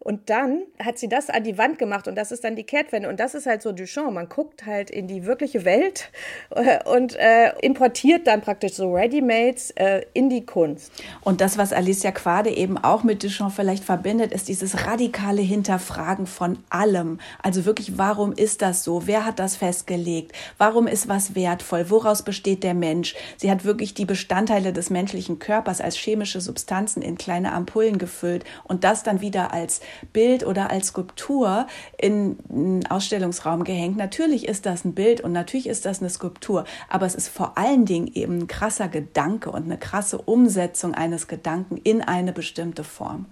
und 0.00 0.30
dann 0.30 0.62
hat 0.78 0.96
sie 0.96 1.08
das 1.08 1.28
an 1.28 1.42
die 1.42 1.58
Wand 1.58 1.78
gemacht 1.78 2.06
und 2.06 2.14
das 2.14 2.30
ist 2.30 2.44
dann 2.44 2.54
die 2.54 2.62
Kehrtwende. 2.62 3.08
Und 3.08 3.18
das 3.18 3.34
ist 3.34 3.46
halt 3.46 3.62
so 3.62 3.72
Duchamp. 3.72 4.12
Man 4.12 4.28
guckt 4.28 4.64
halt 4.64 4.90
in 4.90 5.08
die 5.08 5.26
wirkliche 5.26 5.64
Welt 5.64 6.10
äh, 6.50 6.78
und 6.88 7.16
äh, 7.16 7.50
importiert 7.62 8.28
dann 8.28 8.40
praktisch 8.40 8.74
so 8.74 8.94
Readymates 8.94 9.72
äh, 9.72 10.02
in 10.14 10.30
die 10.30 10.46
Kunst. 10.46 10.92
Und 11.22 11.40
das, 11.40 11.58
was 11.58 11.72
Alicia 11.72 12.12
Quade 12.12 12.50
eben 12.50 12.78
auch 12.78 13.02
mit 13.02 13.24
Duchamp 13.24 13.52
vielleicht 13.52 13.82
verbindet, 13.82 14.32
ist 14.32 14.48
dieses 14.48 14.86
radikale 14.86 15.42
Hinterfragen 15.42 16.26
von 16.26 16.58
allem. 16.70 17.18
Also 17.42 17.64
wirklich, 17.64 17.98
warum 17.98 18.32
ist 18.32 18.62
das 18.62 18.84
so? 18.84 19.06
Wer 19.06 19.26
hat 19.26 19.40
das 19.40 19.56
festgelegt? 19.56 20.32
Warum 20.58 20.86
ist 20.86 21.08
was 21.08 21.34
wertvoll? 21.34 21.90
Woraus 21.90 22.22
besteht 22.22 22.62
der 22.62 22.74
Mensch? 22.74 23.16
Sie 23.36 23.50
hat 23.50 23.64
wirklich 23.64 23.94
die 23.94 24.04
Bestandteile 24.04 24.72
des 24.72 24.90
menschlichen 24.90 25.40
Körpers 25.40 25.80
als 25.80 25.96
chemische 25.96 26.40
Substanzen 26.40 27.02
in 27.02 27.18
kleine 27.18 27.52
Ampullen 27.52 27.98
gefüllt 27.98 28.44
und 28.62 28.84
das 28.84 29.02
dann 29.02 29.20
wieder 29.20 29.52
als 29.52 29.80
Bild 30.12 30.46
oder 30.46 30.70
als 30.70 30.88
Skulptur 30.88 31.66
in 31.96 32.38
einen 32.50 32.86
Ausstellungsraum 32.86 33.64
gehängt. 33.64 33.96
Natürlich 33.96 34.48
ist 34.48 34.66
das 34.66 34.84
ein 34.84 34.94
Bild 34.94 35.20
und 35.20 35.32
natürlich 35.32 35.66
ist 35.68 35.84
das 35.86 36.00
eine 36.00 36.10
Skulptur, 36.10 36.64
aber 36.88 37.06
es 37.06 37.14
ist 37.14 37.28
vor 37.28 37.58
allen 37.58 37.84
Dingen 37.84 38.10
eben 38.14 38.38
ein 38.38 38.46
krasser 38.46 38.88
Gedanke 38.88 39.50
und 39.50 39.64
eine 39.64 39.78
krasse 39.78 40.18
Umsetzung 40.18 40.94
eines 40.94 41.28
Gedanken 41.28 41.76
in 41.76 42.02
eine 42.02 42.32
bestimmte 42.32 42.84
Form. 42.84 43.26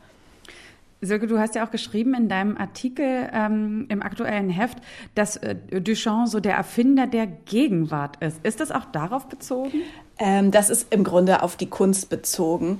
Silke, 1.02 1.26
du 1.26 1.38
hast 1.38 1.54
ja 1.54 1.64
auch 1.66 1.70
geschrieben 1.70 2.14
in 2.14 2.28
deinem 2.28 2.56
Artikel 2.56 3.28
ähm, 3.32 3.86
im 3.88 4.02
aktuellen 4.02 4.48
Heft, 4.48 4.78
dass 5.14 5.36
äh, 5.36 5.54
Duchamp 5.54 6.28
so 6.28 6.40
der 6.40 6.54
Erfinder 6.54 7.06
der 7.06 7.26
Gegenwart 7.26 8.16
ist. 8.22 8.44
Ist 8.44 8.60
das 8.60 8.70
auch 8.70 8.86
darauf 8.86 9.28
bezogen? 9.28 9.82
Ähm, 10.18 10.50
das 10.50 10.70
ist 10.70 10.92
im 10.92 11.04
Grunde 11.04 11.42
auf 11.42 11.56
die 11.56 11.68
Kunst 11.68 12.08
bezogen 12.08 12.78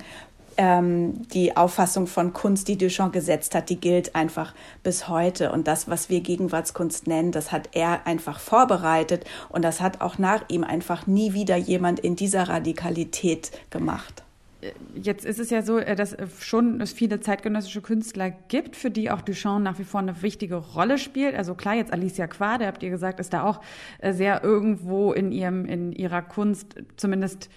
ähm, 0.56 1.26
die 1.28 1.56
Auffassung 1.56 2.06
von 2.06 2.32
Kunst, 2.32 2.68
die 2.68 2.78
Duchamp 2.78 3.12
gesetzt 3.12 3.54
hat, 3.54 3.70
die 3.70 3.80
gilt 3.80 4.14
einfach 4.14 4.54
bis 4.82 5.08
heute. 5.08 5.52
Und 5.52 5.66
das, 5.66 5.88
was 5.88 6.08
wir 6.08 6.20
Gegenwartskunst 6.20 7.06
nennen, 7.06 7.32
das 7.32 7.52
hat 7.52 7.70
er 7.72 8.06
einfach 8.06 8.38
vorbereitet 8.38 9.24
und 9.48 9.62
das 9.62 9.80
hat 9.80 10.00
auch 10.00 10.18
nach 10.18 10.44
ihm 10.48 10.64
einfach 10.64 11.06
nie 11.06 11.32
wieder 11.32 11.56
jemand 11.56 12.00
in 12.00 12.16
dieser 12.16 12.48
Radikalität 12.48 13.50
gemacht. 13.70 14.22
Jetzt 14.94 15.24
ist 15.24 15.38
es 15.38 15.50
ja 15.50 15.62
so, 15.62 15.78
äh, 15.78 15.94
dass 15.94 16.16
schon 16.40 16.80
es 16.80 16.92
viele 16.92 17.20
zeitgenössische 17.20 17.82
Künstler 17.82 18.30
gibt, 18.30 18.74
für 18.74 18.90
die 18.90 19.10
auch 19.10 19.20
Duchamp 19.20 19.62
nach 19.62 19.78
wie 19.78 19.84
vor 19.84 20.00
eine 20.00 20.22
wichtige 20.22 20.56
Rolle 20.56 20.98
spielt. 20.98 21.34
Also 21.34 21.54
klar, 21.54 21.74
jetzt 21.74 21.92
Alicia 21.92 22.26
Quade, 22.26 22.66
habt 22.66 22.82
ihr 22.82 22.90
gesagt, 22.90 23.20
ist 23.20 23.32
da 23.32 23.44
auch 23.44 23.60
äh, 23.98 24.12
sehr 24.12 24.42
irgendwo 24.42 25.12
in 25.12 25.30
ihrem, 25.30 25.66
in 25.66 25.92
ihrer 25.92 26.22
Kunst 26.22 26.74
zumindest 26.96 27.48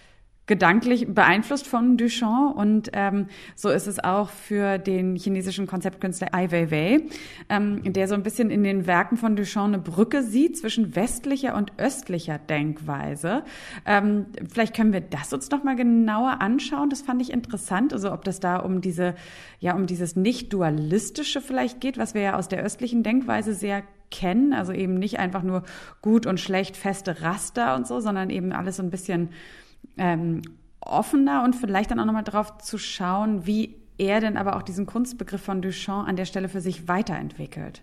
gedanklich 0.50 1.08
beeinflusst 1.08 1.68
von 1.68 1.96
Duchamp 1.96 2.56
und 2.58 2.90
ähm, 2.94 3.28
so 3.56 3.70
ist 3.70 3.86
es 3.86 4.04
auch 4.04 4.32
für 4.32 4.80
den 4.80 5.16
chinesischen 5.16 5.68
Konzeptkünstler 5.68 6.34
Ai 6.34 6.52
Weiwei, 6.52 7.02
ähm, 7.50 7.94
der 7.94 8.08
so 8.08 8.16
ein 8.16 8.24
bisschen 8.24 8.50
in 8.50 8.64
den 8.64 8.88
Werken 8.88 9.16
von 9.16 9.36
Duchamp 9.36 9.68
eine 9.68 9.78
Brücke 9.78 10.24
sieht 10.24 10.58
zwischen 10.58 10.96
westlicher 10.96 11.56
und 11.56 11.74
östlicher 11.78 12.40
Denkweise. 12.40 13.44
Ähm, 13.86 14.26
vielleicht 14.52 14.76
können 14.76 14.92
wir 14.92 15.02
das 15.02 15.32
uns 15.34 15.52
noch 15.52 15.64
mal 15.64 15.76
genauer 15.76 16.42
anschauen. 16.42 16.90
Das 16.90 17.04
fand 17.04 17.22
ich 17.22 17.32
interessant, 17.32 17.94
also 17.94 18.12
ob 18.12 18.26
das 18.26 18.40
da 18.40 18.58
um 18.58 18.82
diese 18.82 19.14
ja 19.60 19.76
um 19.76 19.86
dieses 19.86 20.16
nicht 20.16 20.52
dualistische 20.52 21.42
vielleicht 21.42 21.80
geht, 21.80 22.00
was 22.00 22.16
wir 22.16 22.22
ja 22.24 22.36
aus 22.36 22.48
der 22.48 22.64
östlichen 22.64 23.04
Denkweise 23.04 23.54
sehr 23.54 23.84
kennen, 24.10 24.54
also 24.54 24.74
eben 24.74 24.96
nicht 24.96 25.20
einfach 25.20 25.44
nur 25.44 25.62
gut 26.02 26.26
und 26.26 26.40
schlecht 26.40 26.76
feste 26.76 27.22
Raster 27.22 27.76
und 27.76 27.86
so, 27.86 28.00
sondern 28.00 28.32
eben 28.32 28.52
alles 28.52 28.78
so 28.78 28.84
ein 28.84 28.90
bisschen 28.90 29.30
ähm, 29.98 30.42
offener 30.82 31.44
und 31.44 31.56
vielleicht 31.56 31.92
dann 31.92 32.00
auch 32.00 32.06
nochmal 32.06 32.24
drauf 32.24 32.58
zu 32.60 32.78
schauen, 32.78 33.46
wie 33.46 33.76
er 33.98 34.22
denn 34.22 34.38
aber 34.38 34.56
auch 34.56 34.64
diesen 34.64 34.86
Kunstbegriff 34.86 35.42
von 35.42 35.62
Duchamp 35.62 36.08
an 36.08 36.16
der 36.16 36.26
Stelle 36.26 36.50
für 36.50 36.62
sich 36.62 36.88
weiterentwickelt. 36.88 37.82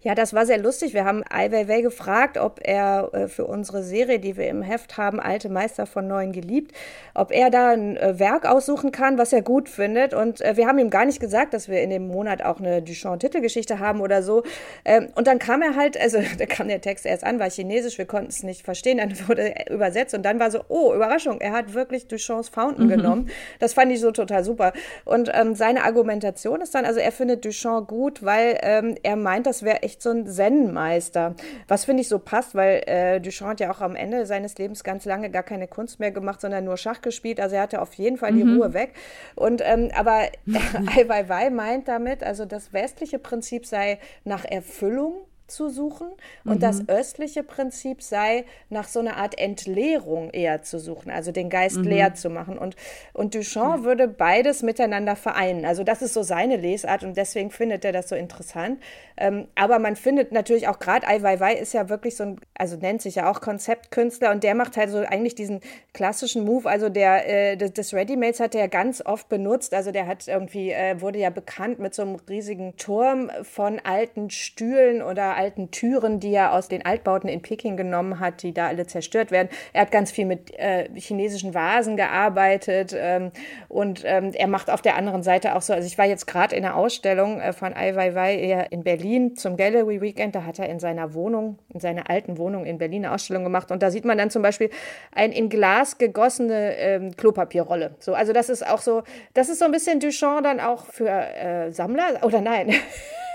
Ja, 0.00 0.14
das 0.14 0.32
war 0.32 0.46
sehr 0.46 0.58
lustig. 0.58 0.94
Wir 0.94 1.04
haben 1.04 1.24
Ai 1.28 1.50
Weiwei 1.50 1.80
gefragt, 1.80 2.38
ob 2.38 2.60
er 2.62 3.10
äh, 3.12 3.26
für 3.26 3.46
unsere 3.46 3.82
Serie, 3.82 4.20
die 4.20 4.36
wir 4.36 4.46
im 4.46 4.62
Heft 4.62 4.96
haben, 4.96 5.18
Alte 5.18 5.48
Meister 5.48 5.86
von 5.86 6.06
Neuen 6.06 6.30
geliebt, 6.30 6.72
ob 7.14 7.32
er 7.32 7.50
da 7.50 7.70
ein 7.70 7.96
äh, 7.96 8.16
Werk 8.20 8.46
aussuchen 8.46 8.92
kann, 8.92 9.18
was 9.18 9.32
er 9.32 9.42
gut 9.42 9.68
findet. 9.68 10.14
Und 10.14 10.40
äh, 10.40 10.56
wir 10.56 10.68
haben 10.68 10.78
ihm 10.78 10.90
gar 10.90 11.04
nicht 11.04 11.18
gesagt, 11.18 11.52
dass 11.52 11.68
wir 11.68 11.82
in 11.82 11.90
dem 11.90 12.06
Monat 12.06 12.44
auch 12.44 12.60
eine 12.60 12.80
Duchamp-Titelgeschichte 12.80 13.80
haben 13.80 14.00
oder 14.00 14.22
so. 14.22 14.44
Ähm, 14.84 15.08
und 15.16 15.26
dann 15.26 15.40
kam 15.40 15.62
er 15.62 15.74
halt, 15.74 16.00
also 16.00 16.18
da 16.38 16.46
kam 16.46 16.68
der 16.68 16.80
Text 16.80 17.04
erst 17.04 17.24
an, 17.24 17.40
war 17.40 17.50
chinesisch, 17.50 17.98
wir 17.98 18.06
konnten 18.06 18.28
es 18.28 18.44
nicht 18.44 18.64
verstehen, 18.64 18.98
dann 18.98 19.12
wurde 19.28 19.52
er 19.52 19.74
übersetzt 19.74 20.14
und 20.14 20.22
dann 20.22 20.38
war 20.38 20.52
so, 20.52 20.60
oh, 20.68 20.94
Überraschung, 20.94 21.40
er 21.40 21.50
hat 21.50 21.74
wirklich 21.74 22.06
Duchamps 22.06 22.50
Fountain 22.50 22.84
mhm. 22.84 22.90
genommen. 22.90 23.30
Das 23.58 23.74
fand 23.74 23.90
ich 23.90 23.98
so 23.98 24.12
total 24.12 24.44
super. 24.44 24.74
Und 25.04 25.28
ähm, 25.34 25.56
seine 25.56 25.82
Argumentation 25.82 26.60
ist 26.60 26.76
dann, 26.76 26.84
also 26.84 27.00
er 27.00 27.10
findet 27.10 27.44
Duchamp 27.44 27.88
gut, 27.88 28.22
weil 28.24 28.60
ähm, 28.62 28.94
er 29.02 29.16
meint, 29.16 29.44
das 29.48 29.64
wäre 29.64 29.87
echt 29.88 30.02
so 30.02 30.10
ein 30.10 30.26
Zen-Meister. 30.26 31.34
Was 31.66 31.86
finde 31.86 32.02
ich 32.02 32.08
so 32.08 32.18
passt, 32.18 32.54
weil 32.54 32.82
äh, 32.86 33.20
Duchamp 33.20 33.52
hat 33.52 33.60
ja 33.60 33.70
auch 33.70 33.80
am 33.80 33.96
Ende 33.96 34.26
seines 34.26 34.58
Lebens 34.58 34.84
ganz 34.84 35.06
lange 35.06 35.30
gar 35.30 35.42
keine 35.42 35.66
Kunst 35.66 35.98
mehr 35.98 36.10
gemacht, 36.10 36.42
sondern 36.42 36.64
nur 36.64 36.76
Schach 36.76 37.00
gespielt. 37.00 37.40
Also 37.40 37.56
er 37.56 37.62
hatte 37.62 37.80
auf 37.80 37.94
jeden 37.94 38.18
Fall 38.18 38.32
die 38.32 38.44
mhm. 38.44 38.58
Ruhe 38.58 38.74
weg. 38.74 38.92
Und 39.34 39.62
ähm, 39.64 39.90
aber 39.96 40.28
Ai 40.94 41.08
Weiwei 41.08 41.48
meint 41.48 41.88
damit, 41.88 42.22
also 42.22 42.44
das 42.44 42.72
westliche 42.74 43.18
Prinzip 43.18 43.64
sei 43.64 43.98
nach 44.24 44.44
Erfüllung 44.44 45.14
zu 45.48 45.70
suchen 45.70 46.08
und 46.44 46.56
mhm. 46.56 46.60
das 46.60 46.88
östliche 46.88 47.42
Prinzip 47.42 48.02
sei, 48.02 48.44
nach 48.68 48.86
so 48.86 49.00
einer 49.00 49.16
Art 49.16 49.38
Entleerung 49.38 50.30
eher 50.30 50.62
zu 50.62 50.78
suchen, 50.78 51.10
also 51.10 51.32
den 51.32 51.50
Geist 51.50 51.78
mhm. 51.78 51.84
leer 51.84 52.14
zu 52.14 52.30
machen. 52.30 52.58
Und, 52.58 52.76
und 53.12 53.34
Duchamp 53.34 53.80
mhm. 53.80 53.84
würde 53.84 54.08
beides 54.08 54.62
miteinander 54.62 55.16
vereinen. 55.16 55.64
Also 55.64 55.84
das 55.84 56.02
ist 56.02 56.14
so 56.14 56.22
seine 56.22 56.56
Lesart 56.56 57.02
und 57.02 57.16
deswegen 57.16 57.50
findet 57.50 57.84
er 57.84 57.92
das 57.92 58.08
so 58.08 58.14
interessant. 58.14 58.80
Ähm, 59.16 59.48
aber 59.54 59.78
man 59.78 59.96
findet 59.96 60.32
natürlich 60.32 60.68
auch 60.68 60.78
gerade 60.78 61.06
Ai 61.06 61.22
Weiwei 61.22 61.54
ist 61.54 61.72
ja 61.72 61.88
wirklich 61.88 62.16
so 62.16 62.24
ein, 62.24 62.40
also 62.54 62.76
nennt 62.76 63.02
sich 63.02 63.16
ja 63.16 63.30
auch 63.30 63.40
Konzeptkünstler 63.40 64.30
und 64.30 64.44
der 64.44 64.54
macht 64.54 64.76
halt 64.76 64.90
so 64.90 64.98
eigentlich 64.98 65.34
diesen 65.34 65.60
klassischen 65.92 66.44
Move, 66.44 66.68
also 66.68 66.88
der 66.88 67.26
äh, 67.28 67.56
des 67.56 67.94
Readymates 67.94 68.40
hat 68.40 68.54
er 68.54 68.62
ja 68.62 68.66
ganz 68.66 69.04
oft 69.04 69.28
benutzt. 69.28 69.74
Also 69.74 69.90
der 69.92 70.06
hat 70.06 70.28
irgendwie, 70.28 70.70
äh, 70.70 71.00
wurde 71.00 71.18
ja 71.18 71.30
bekannt 71.30 71.78
mit 71.78 71.94
so 71.94 72.02
einem 72.02 72.16
riesigen 72.28 72.76
Turm 72.76 73.30
von 73.42 73.80
alten 73.82 74.30
Stühlen 74.30 75.02
oder 75.02 75.37
alten 75.38 75.70
Türen, 75.70 76.20
die 76.20 76.34
er 76.34 76.52
aus 76.52 76.68
den 76.68 76.84
Altbauten 76.84 77.28
in 77.28 77.40
Peking 77.40 77.76
genommen 77.76 78.20
hat, 78.20 78.42
die 78.42 78.52
da 78.52 78.66
alle 78.66 78.86
zerstört 78.86 79.30
werden. 79.30 79.48
Er 79.72 79.82
hat 79.82 79.92
ganz 79.92 80.10
viel 80.10 80.26
mit 80.26 80.52
äh, 80.58 80.88
chinesischen 80.96 81.54
Vasen 81.54 81.96
gearbeitet 81.96 82.94
ähm, 82.98 83.30
und 83.68 84.02
ähm, 84.04 84.32
er 84.34 84.48
macht 84.48 84.68
auf 84.70 84.82
der 84.82 84.96
anderen 84.96 85.22
Seite 85.22 85.54
auch 85.54 85.62
so, 85.62 85.72
also 85.72 85.86
ich 85.86 85.96
war 85.96 86.06
jetzt 86.06 86.26
gerade 86.26 86.56
in 86.56 86.64
einer 86.64 86.76
Ausstellung 86.76 87.40
äh, 87.40 87.52
von 87.52 87.72
Ai 87.72 87.94
Weiwei 87.94 88.66
in 88.70 88.82
Berlin 88.82 89.36
zum 89.36 89.56
Gallery 89.56 90.00
Weekend, 90.00 90.34
da 90.34 90.44
hat 90.44 90.58
er 90.58 90.68
in 90.68 90.80
seiner 90.80 91.14
Wohnung, 91.14 91.58
in 91.72 91.80
seiner 91.80 92.10
alten 92.10 92.36
Wohnung 92.36 92.66
in 92.66 92.78
Berlin 92.78 93.04
eine 93.04 93.14
Ausstellung 93.14 93.44
gemacht 93.44 93.70
und 93.70 93.82
da 93.82 93.90
sieht 93.90 94.04
man 94.04 94.18
dann 94.18 94.30
zum 94.30 94.42
Beispiel 94.42 94.70
ein 95.12 95.30
in 95.30 95.48
Glas 95.48 95.98
gegossene 95.98 96.76
ähm, 96.76 97.16
Klopapierrolle. 97.16 97.94
So, 98.00 98.14
also 98.14 98.32
das 98.32 98.48
ist 98.48 98.66
auch 98.66 98.80
so, 98.80 99.04
das 99.34 99.48
ist 99.48 99.60
so 99.60 99.64
ein 99.64 99.72
bisschen 99.72 100.00
Duchamp 100.00 100.42
dann 100.42 100.58
auch 100.58 100.84
für 100.86 101.08
äh, 101.08 101.70
Sammler 101.70 102.20
oder 102.22 102.40
nein? 102.40 102.74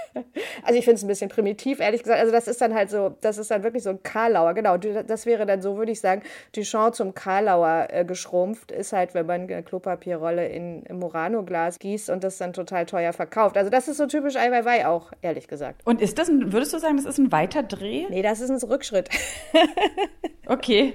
Also 0.63 0.79
ich 0.79 0.85
finde 0.85 0.95
es 0.95 1.03
ein 1.03 1.07
bisschen 1.07 1.29
primitiv, 1.29 1.79
ehrlich 1.79 2.03
gesagt. 2.03 2.19
Also 2.19 2.31
das 2.31 2.47
ist 2.47 2.61
dann 2.61 2.73
halt 2.73 2.89
so, 2.89 3.15
das 3.21 3.37
ist 3.37 3.51
dann 3.51 3.63
wirklich 3.63 3.83
so 3.83 3.89
ein 3.89 4.03
Karlauer, 4.03 4.53
genau. 4.53 4.77
Das 4.77 5.25
wäre 5.25 5.45
dann 5.45 5.61
so, 5.61 5.77
würde 5.77 5.91
ich 5.91 5.99
sagen, 5.99 6.21
Duchamp 6.55 6.95
zum 6.95 7.13
Karlauer 7.13 7.87
äh, 7.89 8.05
geschrumpft, 8.05 8.71
ist 8.71 8.93
halt, 8.93 9.13
wenn 9.13 9.25
man 9.25 9.41
eine 9.41 9.63
Klopapierrolle 9.63 10.47
in, 10.47 10.83
Murano-Glas 10.91 11.79
gießt 11.79 12.09
und 12.09 12.23
das 12.23 12.37
dann 12.37 12.53
total 12.53 12.85
teuer 12.85 13.13
verkauft. 13.13 13.57
Also 13.57 13.69
das 13.69 13.87
ist 13.87 13.97
so 13.97 14.05
typisch 14.05 14.35
Ai 14.35 14.51
Weiwei 14.51 14.87
auch, 14.87 15.11
ehrlich 15.21 15.47
gesagt. 15.47 15.81
Und 15.85 16.01
ist 16.01 16.17
das, 16.17 16.29
ein, 16.29 16.53
würdest 16.53 16.73
du 16.73 16.79
sagen, 16.79 16.97
das 16.97 17.05
ist 17.05 17.17
ein 17.17 17.31
weiter 17.31 17.63
Dreh? 17.63 18.05
Nee, 18.09 18.21
das 18.21 18.39
ist 18.39 18.49
ein 18.49 18.69
Rückschritt. 18.69 19.09
okay. 20.47 20.93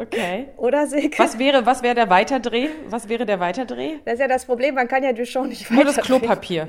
Okay. 0.00 0.46
Oder 0.56 0.86
Silke. 0.86 1.18
Was 1.18 1.38
wäre, 1.38 1.66
was 1.66 1.82
wäre 1.82 1.94
der 1.94 2.08
Weiterdreh? 2.08 2.68
Was 2.86 3.10
wäre 3.10 3.26
der 3.26 3.38
Weiterdreh? 3.38 3.98
Das 4.06 4.14
ist 4.14 4.20
ja 4.20 4.28
das 4.28 4.46
Problem, 4.46 4.74
man 4.74 4.88
kann 4.88 5.02
ja 5.02 5.12
Duchamp 5.12 5.48
nicht 5.48 5.70
weiter. 5.70 5.74
Nur 5.74 5.84
das 5.84 5.96
Klopapier. 5.98 6.68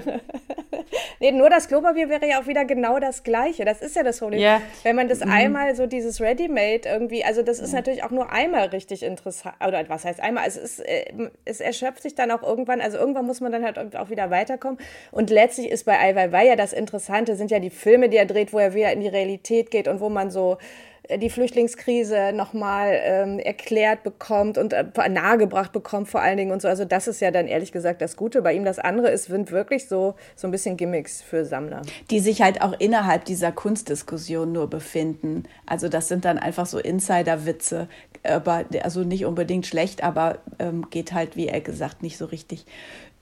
nee, 1.21 1.31
nur 1.31 1.49
das 1.49 1.69
Klopapier 1.69 2.09
wäre 2.09 2.27
ja 2.27 2.41
auch 2.41 2.47
wieder 2.47 2.65
genau 2.65 2.99
das 2.99 3.23
Gleiche. 3.23 3.63
Das 3.63 3.81
ist 3.81 3.95
ja 3.95 4.03
das 4.03 4.19
Problem. 4.19 4.41
Yeah. 4.41 4.61
Wenn 4.83 4.97
man 4.97 5.07
das 5.07 5.23
mhm. 5.23 5.31
einmal 5.31 5.75
so 5.75 5.87
dieses 5.87 6.19
Ready-Made 6.19 6.89
irgendwie, 6.89 7.23
also 7.23 7.41
das 7.41 7.59
ist 7.59 7.71
ja. 7.71 7.77
natürlich 7.77 8.03
auch 8.03 8.11
nur 8.11 8.33
einmal 8.33 8.67
richtig 8.67 9.01
interessant. 9.01 9.55
Oder 9.65 9.87
was 9.87 10.03
heißt 10.03 10.19
einmal? 10.19 10.45
Es, 10.45 10.57
ist, 10.57 10.81
äh, 10.81 11.05
es 11.45 11.61
erschöpft 11.61 12.03
sich 12.03 12.15
dann 12.15 12.31
auch 12.31 12.43
irgendwann, 12.43 12.81
also 12.81 12.97
irgendwann 12.97 13.25
muss 13.25 13.39
man 13.39 13.53
dann 13.53 13.63
halt 13.63 13.95
auch 13.95 14.09
wieder 14.09 14.29
weiterkommen. 14.29 14.77
Und 15.11 15.29
letztlich 15.29 15.71
ist 15.71 15.85
bei 15.85 15.97
Ai 15.97 16.15
Weiwei 16.15 16.47
ja 16.47 16.57
das 16.57 16.73
Interessante, 16.73 17.37
sind 17.37 17.49
ja 17.49 17.59
die 17.59 17.69
Filme, 17.69 18.09
die 18.09 18.17
er 18.17 18.25
dreht, 18.25 18.51
wo 18.51 18.59
er 18.59 18.73
wieder 18.73 18.91
in 18.91 18.99
die 18.99 19.07
Realität 19.07 19.71
geht 19.71 19.87
und 19.87 20.01
wo 20.01 20.09
man 20.09 20.31
so 20.31 20.57
die 21.09 21.29
Flüchtlingskrise 21.29 22.31
nochmal 22.33 22.99
ähm, 23.03 23.39
erklärt 23.39 24.03
bekommt 24.03 24.57
und 24.57 24.73
äh, 24.73 24.85
nahegebracht 25.09 25.71
bekommt 25.71 26.07
vor 26.07 26.21
allen 26.21 26.37
Dingen 26.37 26.51
und 26.51 26.61
so. 26.61 26.67
Also 26.67 26.85
das 26.85 27.07
ist 27.07 27.21
ja 27.21 27.31
dann 27.31 27.47
ehrlich 27.47 27.71
gesagt 27.71 28.01
das 28.01 28.15
Gute 28.15 28.41
bei 28.41 28.53
ihm. 28.53 28.63
Das 28.63 28.79
andere 28.79 29.09
ist, 29.09 29.25
sind 29.25 29.51
wirklich 29.51 29.87
so, 29.87 30.15
so 30.35 30.47
ein 30.47 30.51
bisschen 30.51 30.77
Gimmicks 30.77 31.21
für 31.21 31.43
Sammler. 31.43 31.81
Die 32.09 32.19
sich 32.19 32.41
halt 32.41 32.61
auch 32.61 32.73
innerhalb 32.79 33.25
dieser 33.25 33.51
Kunstdiskussion 33.51 34.51
nur 34.51 34.69
befinden. 34.69 35.43
Also 35.65 35.89
das 35.89 36.07
sind 36.07 36.23
dann 36.23 36.37
einfach 36.37 36.65
so 36.65 36.77
Insider-Witze, 36.77 37.87
also 38.23 39.03
nicht 39.03 39.25
unbedingt 39.25 39.65
schlecht, 39.65 40.03
aber 40.03 40.39
ähm, 40.59 40.89
geht 40.91 41.13
halt, 41.13 41.35
wie 41.35 41.47
er 41.47 41.61
gesagt, 41.61 42.03
nicht 42.03 42.17
so 42.17 42.25
richtig 42.25 42.65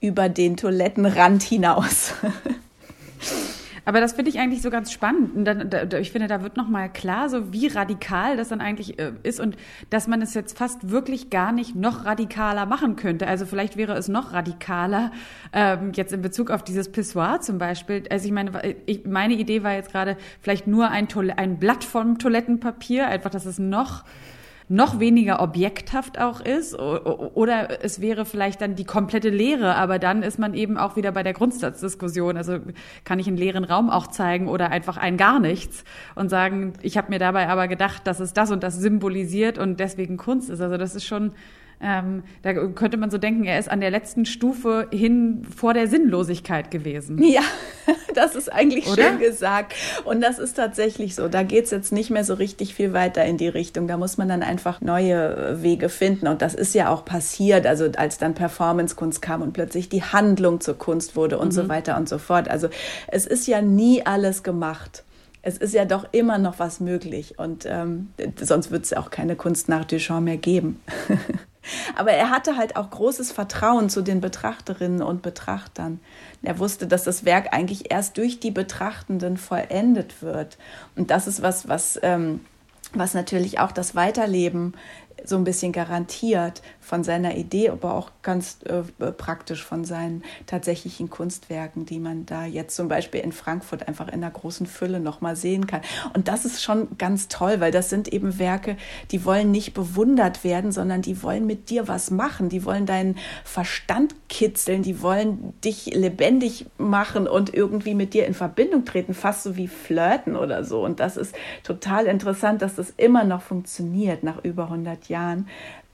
über 0.02 0.30
den 0.30 0.58
Toilettenrand 0.58 1.44
hinaus. 1.44 2.14
Aber 3.90 4.02
das 4.02 4.14
finde 4.14 4.30
ich 4.30 4.38
eigentlich 4.38 4.62
so 4.62 4.70
ganz 4.70 4.92
spannend. 4.92 5.36
Und 5.36 5.46
dann, 5.46 5.68
da, 5.68 5.98
ich 5.98 6.12
finde, 6.12 6.28
da 6.28 6.44
wird 6.44 6.58
nochmal 6.58 6.94
klar, 6.94 7.28
so 7.28 7.52
wie 7.52 7.66
radikal 7.66 8.38
das 8.38 8.50
dann 8.50 8.62
eigentlich 8.62 9.00
äh, 9.00 9.14
ist 9.24 9.40
und 9.40 9.58
dass 9.90 10.08
man 10.08 10.22
es 10.22 10.36
jetzt 10.36 10.56
fast 10.56 10.92
wirklich 10.92 11.32
gar 11.32 11.52
nicht 11.52 11.76
noch 11.76 12.06
radikaler 12.06 12.68
machen 12.68 12.98
könnte. 12.98 13.26
Also 13.26 13.48
vielleicht 13.48 13.78
wäre 13.78 13.94
es 13.94 14.08
noch 14.08 14.32
radikaler, 14.32 15.12
ähm, 15.54 15.92
jetzt 15.96 16.14
in 16.14 16.22
Bezug 16.22 16.52
auf 16.52 16.62
dieses 16.62 16.92
Pissoir 16.92 17.42
zum 17.42 17.58
Beispiel. 17.58 18.04
Also 18.12 18.28
ich 18.28 18.32
meine, 18.32 18.76
ich, 18.86 19.06
meine 19.06 19.34
Idee 19.34 19.64
war 19.64 19.74
jetzt 19.74 19.92
gerade 19.92 20.18
vielleicht 20.40 20.68
nur 20.68 20.92
ein, 20.92 21.08
ein 21.38 21.58
Blatt 21.58 21.84
vom 21.84 22.20
Toilettenpapier, 22.20 23.08
einfach, 23.08 23.32
dass 23.32 23.48
es 23.48 23.58
noch 23.58 24.04
noch 24.72 25.00
weniger 25.00 25.42
objekthaft 25.42 26.20
auch 26.20 26.42
ist 26.42 26.78
oder 26.78 27.84
es 27.84 28.02
wäre 28.02 28.24
vielleicht 28.24 28.62
dann 28.62 28.76
die 28.76 28.86
komplette 28.86 29.30
Leere, 29.30 29.76
aber 29.76 29.98
dann 29.98 30.22
ist 30.22 30.38
man 30.38 30.54
eben 30.54 30.78
auch 30.78 30.96
wieder 30.96 31.12
bei 31.12 31.24
der 31.24 31.34
Grundsatzdiskussion. 31.34 32.38
Also 32.38 32.60
kann 33.04 33.18
ich 33.18 33.28
einen 33.28 33.36
leeren 33.38 33.64
Raum 33.64 33.90
auch 33.90 34.06
zeigen 34.08 34.48
oder 34.48 34.70
einfach 34.70 34.98
ein 34.98 35.18
gar 35.18 35.40
nichts 35.40 35.84
und 36.14 36.30
sagen, 36.30 36.74
ich 36.84 36.98
habe 36.98 37.10
mir 37.10 37.18
dabei 37.18 37.50
aber 37.50 37.68
gedacht, 37.68 38.06
dass 38.06 38.20
es 38.20 38.34
das 38.34 38.52
und 38.52 38.62
das 38.62 38.78
symbolisiert 38.78 39.58
und 39.58 39.80
deswegen 39.80 40.18
Kunst 40.18 40.52
ist. 40.52 40.62
Also 40.62 40.78
das 40.78 40.94
ist 40.94 41.06
schon 41.06 41.32
ähm, 41.82 42.24
da 42.42 42.54
könnte 42.54 42.98
man 42.98 43.10
so 43.10 43.18
denken, 43.18 43.46
er 43.46 43.58
ist 43.58 43.72
an 43.72 43.80
der 43.80 43.90
letzten 43.90 44.26
Stufe 44.26 44.88
hin 44.92 45.46
vor 45.56 45.74
der 45.74 45.88
Sinnlosigkeit 45.88 46.72
gewesen. 46.72 47.24
Ja, 47.24 47.42
das 48.16 48.36
ist 48.36 48.52
eigentlich 48.52 48.88
Oder? 48.88 49.04
schön 49.04 49.20
gesagt. 49.20 49.74
Und 50.04 50.22
das 50.22 50.40
ist 50.40 50.54
tatsächlich 50.54 51.16
so. 51.16 51.30
Da 51.30 51.44
geht 51.44 51.66
es 51.66 51.72
jetzt 51.72 51.94
nicht 51.94 52.10
mehr 52.10 52.26
so 52.26 52.34
richtig 52.34 52.74
viel 52.74 52.92
weiter 52.92 53.24
in 53.24 53.38
die 53.38 53.48
Richtung. 53.48 53.88
Da 53.88 53.98
muss 53.98 54.18
man 54.18 54.28
dann 54.28 54.44
einfach 54.44 54.82
neue 54.82 55.64
Wege 55.64 55.88
finden. 55.88 56.28
Und 56.28 56.42
das 56.42 56.54
ist 56.54 56.76
ja 56.76 56.90
auch 56.90 57.06
passiert, 57.06 57.66
also 57.66 57.90
als 57.96 58.18
dann 58.18 58.34
Performance-Kunst 58.34 59.22
kam 59.22 59.42
und 59.42 59.54
plötzlich 59.54 59.88
die 59.88 60.04
Handlung 60.04 60.60
zur 60.60 60.78
Kunst 60.78 61.16
wurde 61.16 61.38
und 61.38 61.48
mhm. 61.48 61.52
so 61.52 61.70
weiter 61.70 61.96
und 61.96 62.10
so 62.10 62.18
fort. 62.18 62.50
Also 62.50 62.68
es 63.08 63.26
ist 63.26 63.48
ja 63.48 63.62
nie 63.62 64.06
alles 64.06 64.44
gemacht 64.44 65.04
es 65.42 65.58
ist 65.58 65.74
ja 65.74 65.86
doch 65.86 66.06
immer 66.12 66.38
noch 66.38 66.60
was 66.60 66.82
möglich 66.82 67.40
und 67.40 67.66
ähm, 67.66 68.10
sonst 68.42 68.72
wird 68.72 68.84
es 68.84 68.94
auch 68.94 69.10
keine 69.10 69.38
Kunst 69.38 69.70
nach 69.70 69.86
Duchamp 69.86 70.26
mehr 70.26 70.36
geben. 70.36 70.82
Aber 71.96 72.12
er 72.12 72.30
hatte 72.30 72.58
halt 72.58 72.76
auch 72.76 72.90
großes 72.90 73.32
Vertrauen 73.32 73.90
zu 73.90 74.02
den 74.02 74.22
Betrachterinnen 74.22 75.02
und 75.02 75.22
Betrachtern. 75.22 76.00
Er 76.42 76.60
wusste, 76.60 76.88
dass 76.88 77.04
das 77.04 77.26
Werk 77.26 77.54
eigentlich 77.54 77.92
erst 77.92 78.18
durch 78.18 78.40
die 78.40 78.52
Betrachtenden 78.52 79.38
vollendet 79.38 80.22
wird. 80.22 80.58
Und 80.96 81.12
das 81.12 81.28
ist 81.28 81.42
was, 81.42 81.68
was, 81.68 82.00
ähm, 82.02 82.42
was 82.94 83.14
natürlich 83.14 83.60
auch 83.60 83.72
das 83.72 83.96
Weiterleben 83.96 84.74
so 85.26 85.36
ein 85.38 85.44
bisschen 85.44 85.72
garantiert 85.72 86.62
von 86.80 87.04
seiner 87.04 87.36
Idee, 87.36 87.70
aber 87.70 87.94
auch 87.94 88.12
ganz 88.22 88.60
äh, 88.66 89.12
praktisch 89.12 89.64
von 89.64 89.86
seinen 89.86 90.24
tatsächlichen 90.46 91.10
Kunstwerken, 91.10 91.86
die 91.86 92.00
man 92.00 92.26
da 92.26 92.46
jetzt 92.46 92.76
zum 92.76 92.88
Beispiel 92.88 93.22
in 93.22 93.32
Frankfurt 93.32 93.88
einfach 93.88 94.08
in 94.08 94.16
einer 94.16 94.32
großen 94.32 94.66
Fülle 94.66 95.00
nochmal 95.00 95.36
sehen 95.36 95.68
kann. 95.68 95.82
Und 96.14 96.28
das 96.28 96.46
ist 96.46 96.64
schon 96.64 96.98
ganz 96.98 97.28
toll, 97.28 97.60
weil 97.60 97.72
das 97.72 97.90
sind 97.90 98.08
eben 98.08 98.40
Werke, 98.40 98.78
die 99.12 99.26
wollen 99.26 99.52
nicht 99.52 99.74
bewundert 99.74 100.44
werden, 100.44 100.72
sondern 100.72 101.02
die 101.02 101.22
wollen 101.22 101.46
mit 101.46 101.70
dir 101.70 101.88
was 101.88 102.12
machen, 102.12 102.50
die 102.50 102.66
wollen 102.66 102.86
deinen 102.86 103.18
Verstand 103.44 104.16
kitzeln, 104.30 104.84
die 104.84 105.02
wollen 105.02 105.54
dich 105.62 105.88
lebendig 105.88 106.66
machen 106.78 107.28
und 107.28 107.54
irgendwie 107.54 107.94
mit 107.94 108.14
dir 108.14 108.26
in 108.26 108.34
Verbindung 108.34 108.86
treten, 108.86 109.14
fast 109.14 109.44
so 109.44 109.58
wie 109.58 109.68
flirten 109.68 110.36
oder 110.36 110.64
so. 110.64 110.84
Und 110.84 111.00
das 111.00 111.18
ist 111.18 111.36
total 111.64 112.06
interessant, 112.06 112.62
dass 112.62 112.76
das 112.76 112.94
immer 112.98 113.24
noch 113.24 113.42
funktioniert 113.42 114.24
nach 114.24 114.44
über 114.44 114.64
100 114.64 115.09
Jahren 115.10 115.48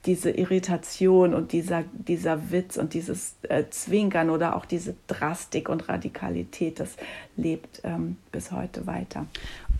diese 0.06 0.30
Irritation 0.30 1.34
und 1.34 1.52
dieser, 1.52 1.84
dieser 1.94 2.52
Witz 2.52 2.78
und 2.78 2.94
dieses 2.94 3.36
äh, 3.44 3.64
Zwinkern 3.70 4.30
oder 4.30 4.56
auch 4.56 4.66
diese 4.66 4.96
Drastik 5.08 5.68
und 5.68 5.90
Radikalität, 5.90 6.80
das 6.80 6.96
lebt 7.38 7.82
ähm, 7.84 8.18
bis 8.32 8.52
heute 8.52 8.86
weiter. 8.86 9.26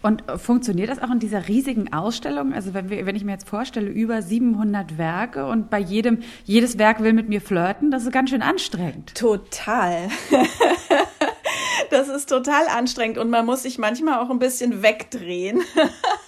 Und 0.02 0.24
funktioniert 0.38 0.90
das 0.90 1.02
auch 1.02 1.12
in 1.12 1.20
dieser 1.20 1.48
riesigen 1.48 1.94
Ausstellung? 1.94 2.54
Also 2.54 2.74
wenn, 2.74 2.90
wir, 2.90 3.06
wenn 3.06 3.16
ich 3.16 3.24
mir 3.24 3.32
jetzt 3.32 3.48
vorstelle, 3.48 3.90
über 3.90 4.22
700 4.22 4.98
Werke 4.98 5.46
und 5.48 5.70
bei 5.70 5.80
jedem, 5.80 6.20
jedes 6.44 6.78
Werk 6.78 7.02
will 7.02 7.14
mit 7.14 7.30
mir 7.30 7.42
flirten, 7.42 7.92
das 7.92 8.04
ist 8.04 8.12
ganz 8.12 8.30
schön 8.30 8.42
anstrengend. 8.42 9.16
Total. 9.16 10.10
das 11.90 12.10
ist 12.10 12.30
total 12.30 12.68
anstrengend 12.68 13.18
und 13.18 13.30
man 13.30 13.46
muss 13.46 13.64
sich 13.64 13.78
manchmal 13.78 14.20
auch 14.20 14.30
ein 14.30 14.40
bisschen 14.40 14.84
wegdrehen. 14.84 15.62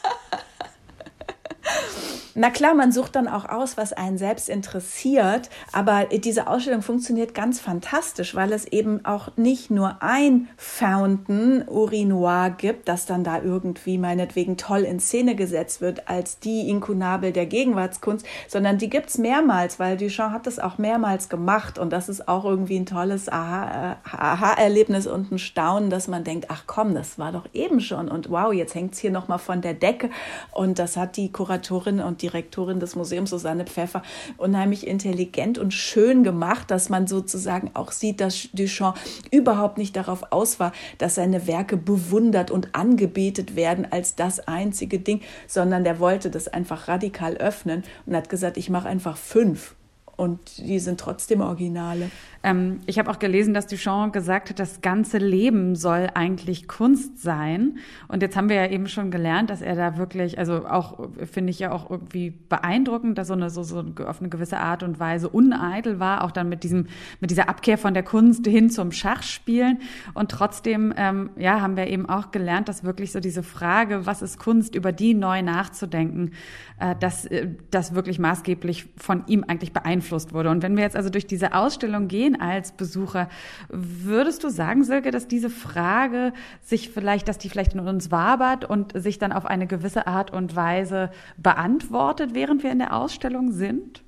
Na 2.39 2.52
klar, 2.52 2.76
man 2.76 2.91
sucht 2.91 3.15
dann 3.15 3.28
auch 3.28 3.50
aus, 3.50 3.78
was 3.78 3.93
einen 3.93 4.19
selbst 4.19 4.47
interessiert, 4.47 5.50
aber 5.73 6.06
diese 6.06 6.45
Ausstellung 6.45 6.84
funktioniert 6.84 7.34
ganz 7.34 7.60
fantastisch, 7.60 8.36
weil 8.36 8.54
es 8.54 8.65
eben 8.65 9.04
auch 9.06 9.36
nicht 9.38 9.71
nur 9.71 10.04
ein 10.04 10.47
Fountain 10.56 11.67
Urinoir 11.67 12.52
gibt, 12.52 12.89
das 12.89 13.08
dann 13.08 13.23
da 13.23 13.41
irgendwie 13.41 13.97
meinetwegen 13.97 14.56
toll 14.56 14.82
in 14.82 15.00
Szene 15.00 15.34
gesetzt 15.34 15.82
wird 15.82 16.08
als 16.10 16.38
die 16.38 16.69
Inkunabel 16.69 17.32
der 17.32 17.47
Gegenwartskunst, 17.47 18.23
sondern 18.47 18.78
die 18.78 18.91
gibt 18.91 19.10
es 19.10 19.17
mehrmals, 19.17 19.80
weil 19.80 19.97
Duchamp 19.97 20.32
hat 20.32 20.45
das 20.45 20.60
auch 20.60 20.78
mehrmals 20.78 21.30
gemacht 21.30 21.80
und 21.80 21.91
das 21.91 22.08
ist 22.08 22.28
auch 22.28 22.45
irgendwie 22.45 22.78
ein 22.78 22.86
tolles 22.86 23.30
Aha-Erlebnis 23.30 25.08
und 25.08 25.32
ein 25.32 25.39
Staunen, 25.39 25.89
dass 25.89 26.08
man 26.08 26.23
denkt, 26.23 26.50
ach 26.50 26.65
komm, 26.67 26.93
das 26.93 27.17
war 27.17 27.32
doch 27.32 27.47
eben 27.54 27.82
schon 27.82 28.10
und 28.10 28.30
wow, 28.30 28.54
jetzt 28.54 28.76
hängt 28.76 28.93
es 28.93 29.00
hier 29.00 29.10
nochmal 29.10 29.39
von 29.39 29.62
der 29.62 29.73
Decke 29.73 30.12
und 30.52 30.78
das 30.78 30.97
hat 30.97 31.17
die 31.17 31.32
Kuratorin 31.32 32.00
und 32.00 32.27
Direktorin 32.28 32.82
des 32.82 32.96
Museums, 32.96 33.30
Susanne 33.30 33.66
Pfeffer, 33.66 34.04
unheimlich 34.38 34.86
intelligent 34.86 35.58
und 35.58 35.74
schön 35.74 36.24
gemacht, 36.24 36.70
dass 36.70 36.90
man 36.90 37.08
sozusagen 37.08 37.72
auch 37.74 37.92
sieht, 37.92 38.20
dass 38.20 38.50
Duchamp 38.52 38.98
überhaupt 39.32 39.78
nicht 39.78 39.96
darauf 39.96 40.32
aus 40.32 40.60
war, 40.60 40.74
dass 40.98 41.16
seine 41.16 41.48
Werke 41.48 41.78
bewundert 41.78 42.52
und 42.52 42.76
angebetet 42.76 43.56
werden 43.56 43.88
als 43.90 44.16
das 44.16 44.46
einzige 44.46 45.00
Ding, 45.00 45.22
sondern 45.48 45.86
der 45.86 46.00
wollte 46.00 46.30
das 46.30 46.50
einfach 46.50 46.90
radikal 46.90 47.38
öffnen 47.38 47.84
und 48.06 48.16
hat 48.16 48.28
gesagt, 48.28 48.58
ich 48.58 48.70
mache 48.70 48.90
einfach 48.90 49.16
fünf 49.16 49.77
und 50.17 50.58
die 50.58 50.80
sind 50.80 50.99
trotzdem 50.99 51.41
Originale. 51.41 52.10
Ähm, 52.43 52.80
ich 52.88 52.97
habe 52.97 53.12
auch 53.12 53.19
gelesen, 53.19 53.53
dass 53.53 53.67
Duchamp 53.67 54.13
gesagt 54.13 54.49
hat, 54.49 54.58
das 54.60 54.82
ganze 54.82 55.19
Leben 55.19 55.75
soll 55.75 56.10
eigentlich 56.15 56.67
Kunst 56.67 57.21
sein. 57.21 57.77
Und 58.08 58.23
jetzt 58.23 58.36
haben 58.36 58.49
wir 58.49 58.56
ja 58.56 58.67
eben 58.67 58.88
schon 58.88 59.12
gelernt, 59.12 59.51
dass 59.51 59.62
er 59.62 59.75
da 59.75 59.97
wirklich, 59.97 60.39
also 60.39 60.67
auch, 60.67 61.08
finde 61.32 61.51
ich 61.51 61.60
ja 61.60 61.71
auch 61.71 61.91
irgendwie 61.91 62.32
beeindruckend, 62.49 63.19
dass 63.19 63.27
so 63.27 63.34
eine, 63.34 63.51
so, 63.51 63.62
so 63.62 63.84
auf 64.08 64.19
eine 64.19 64.30
gewisse 64.30 64.58
Art 64.58 64.82
und 64.82 64.99
Weise 64.99 65.30
uneitel 65.30 65.99
war, 65.99 66.23
auch 66.23 66.32
dann 66.32 66.49
mit 66.49 66.63
diesem, 66.63 66.88
mit 67.19 67.30
dieser 67.30 67.47
Abkehr 67.47 67.77
von 67.77 67.93
der 67.93 68.03
Kunst 68.03 68.47
hin 68.47 68.71
zum 68.71 68.91
Schachspielen. 68.91 69.82
Und 70.15 70.32
trotzdem, 70.32 70.95
ähm, 70.97 71.30
ja, 71.38 71.62
haben 71.62 71.77
wir 71.77 71.88
eben 71.88 72.10
auch 72.10 72.32
gelernt, 72.32 72.69
dass 72.69 72.84
wirklich 72.84 73.12
so 73.12 73.19
diese 73.19 73.43
Frage, 73.43 74.08
was 74.08 74.23
ist 74.23 74.39
Kunst, 74.39 74.73
über 74.73 74.91
die 74.91 75.13
neu 75.13 75.43
nachzudenken, 75.43 76.32
äh, 76.80 76.95
dass 76.99 77.25
äh, 77.25 77.49
das 77.69 77.93
wirklich 77.93 78.17
maßgeblich 78.17 78.88
von 78.97 79.23
ihm 79.27 79.43
eigentlich 79.47 79.73
beeinflusst 79.73 80.07
wurde. 80.12 80.50
Und 80.50 80.63
wenn 80.63 80.76
wir 80.76 80.84
jetzt 80.84 80.96
also 80.96 81.10
durch 81.10 81.28
diese 81.28 81.54
Ausstellung 81.54 82.08
gehen, 82.08 82.39
als 82.39 82.72
Besucher. 82.72 83.30
Würdest 83.70 84.43
du 84.43 84.50
sagen, 84.50 84.84
Silke, 84.84 85.12
dass 85.12 85.28
diese 85.28 85.50
Frage 85.50 86.34
sich 86.63 86.89
vielleicht, 86.89 87.28
dass 87.28 87.38
die 87.38 87.50
vielleicht 87.50 87.74
in 87.74 87.80
uns 87.80 88.12
wabert 88.12 88.65
und 88.65 89.00
sich 89.00 89.20
dann 89.20 89.32
auf 89.32 89.46
eine 89.46 89.67
gewisse 89.67 90.08
Art 90.08 90.32
und 90.32 90.56
Weise 90.56 91.12
beantwortet, 91.38 92.32
während 92.34 92.63
wir 92.63 92.72
in 92.72 92.80
der 92.80 92.96
Ausstellung 92.96 93.52
sind? 93.52 94.04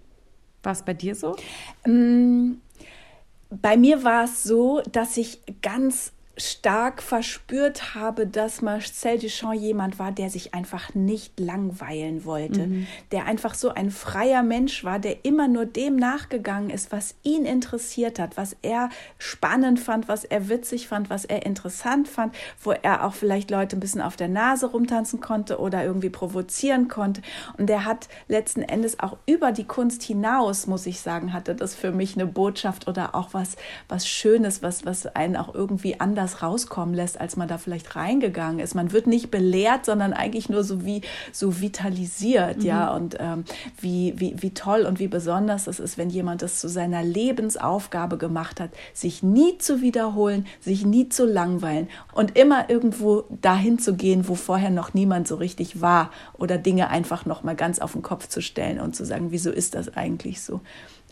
War 0.63 0.73
es 0.73 0.83
bei 0.83 0.93
dir 0.93 1.15
so? 1.15 1.35
Mm, 1.85 2.53
bei 3.49 3.77
mir 3.77 4.03
war 4.03 4.25
es 4.25 4.43
so, 4.43 4.81
dass 4.91 5.17
ich 5.17 5.39
ganz 5.61 6.11
stark 6.39 7.01
verspürt 7.01 7.95
habe, 7.95 8.25
dass 8.25 8.61
Marcel 8.61 9.19
Duchamp 9.19 9.59
jemand 9.59 9.99
war, 9.99 10.11
der 10.11 10.29
sich 10.29 10.53
einfach 10.53 10.95
nicht 10.95 11.39
langweilen 11.39 12.25
wollte, 12.25 12.67
mhm. 12.67 12.87
der 13.11 13.25
einfach 13.25 13.53
so 13.53 13.69
ein 13.69 13.91
freier 13.91 14.43
Mensch 14.43 14.83
war, 14.83 14.99
der 14.99 15.25
immer 15.25 15.47
nur 15.47 15.65
dem 15.65 15.95
nachgegangen 15.95 16.69
ist, 16.69 16.91
was 16.91 17.15
ihn 17.23 17.45
interessiert 17.45 18.19
hat, 18.19 18.37
was 18.37 18.55
er 18.61 18.89
spannend 19.17 19.79
fand, 19.79 20.07
was 20.07 20.23
er 20.23 20.49
witzig 20.49 20.87
fand, 20.87 21.09
was 21.09 21.25
er 21.25 21.45
interessant 21.45 22.07
fand, 22.07 22.35
wo 22.63 22.71
er 22.71 23.05
auch 23.05 23.13
vielleicht 23.13 23.51
Leute 23.51 23.77
ein 23.77 23.79
bisschen 23.79 24.01
auf 24.01 24.15
der 24.15 24.27
Nase 24.27 24.67
rumtanzen 24.67 25.19
konnte 25.19 25.59
oder 25.59 25.83
irgendwie 25.83 26.09
provozieren 26.09 26.87
konnte. 26.87 27.21
Und 27.57 27.67
der 27.67 27.85
hat 27.85 28.07
letzten 28.27 28.61
Endes 28.61 28.99
auch 28.99 29.17
über 29.25 29.51
die 29.51 29.65
Kunst 29.65 30.03
hinaus, 30.03 30.67
muss 30.67 30.85
ich 30.85 31.01
sagen, 31.01 31.33
hatte 31.33 31.55
das 31.55 31.75
für 31.75 31.91
mich 31.91 32.15
eine 32.15 32.25
Botschaft 32.25 32.87
oder 32.87 33.15
auch 33.15 33.33
was, 33.33 33.55
was 33.87 34.07
Schönes, 34.07 34.61
was, 34.61 34.85
was 34.85 35.05
einen 35.07 35.35
auch 35.35 35.53
irgendwie 35.53 35.99
anders 35.99 36.28
anders 36.29 36.41
rauskommen 36.41 36.93
lässt, 36.93 37.19
als 37.19 37.35
man 37.35 37.47
da 37.47 37.57
vielleicht 37.57 37.95
reingegangen 37.95 38.59
ist. 38.59 38.75
Man 38.75 38.91
wird 38.91 39.07
nicht 39.07 39.31
belehrt, 39.31 39.85
sondern 39.85 40.13
eigentlich 40.13 40.49
nur 40.49 40.63
so 40.63 40.85
wie 40.85 41.01
so 41.31 41.61
vitalisiert, 41.61 42.57
mhm. 42.57 42.65
ja, 42.65 42.93
und 42.93 43.17
ähm, 43.19 43.45
wie, 43.79 44.13
wie, 44.17 44.35
wie 44.37 44.53
toll 44.53 44.81
und 44.81 44.99
wie 44.99 45.07
besonders 45.07 45.67
es 45.67 45.79
ist, 45.79 45.97
wenn 45.97 46.09
jemand 46.09 46.41
das 46.41 46.59
zu 46.59 46.67
seiner 46.69 47.03
Lebensaufgabe 47.03 48.17
gemacht 48.17 48.59
hat, 48.59 48.71
sich 48.93 49.23
nie 49.23 49.57
zu 49.57 49.81
wiederholen, 49.81 50.45
sich 50.59 50.85
nie 50.85 51.09
zu 51.09 51.25
langweilen 51.25 51.87
und 52.13 52.37
immer 52.37 52.69
irgendwo 52.69 53.23
dahin 53.41 53.79
zu 53.79 53.95
gehen, 53.95 54.27
wo 54.27 54.35
vorher 54.35 54.69
noch 54.69 54.93
niemand 54.93 55.27
so 55.27 55.35
richtig 55.35 55.81
war 55.81 56.11
oder 56.37 56.57
Dinge 56.57 56.89
einfach 56.89 57.25
noch 57.25 57.43
mal 57.43 57.55
ganz 57.55 57.79
auf 57.79 57.93
den 57.93 58.01
Kopf 58.01 58.27
zu 58.27 58.41
stellen 58.41 58.79
und 58.79 58.95
zu 58.95 59.05
sagen, 59.05 59.31
wieso 59.31 59.51
ist 59.51 59.75
das 59.75 59.95
eigentlich 59.95 60.41
so? 60.41 60.61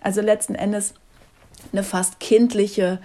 Also 0.02 0.22
letzten 0.22 0.56
Endes 0.56 0.94
eine 1.72 1.84
fast 1.84 2.20
kindliche 2.20 3.00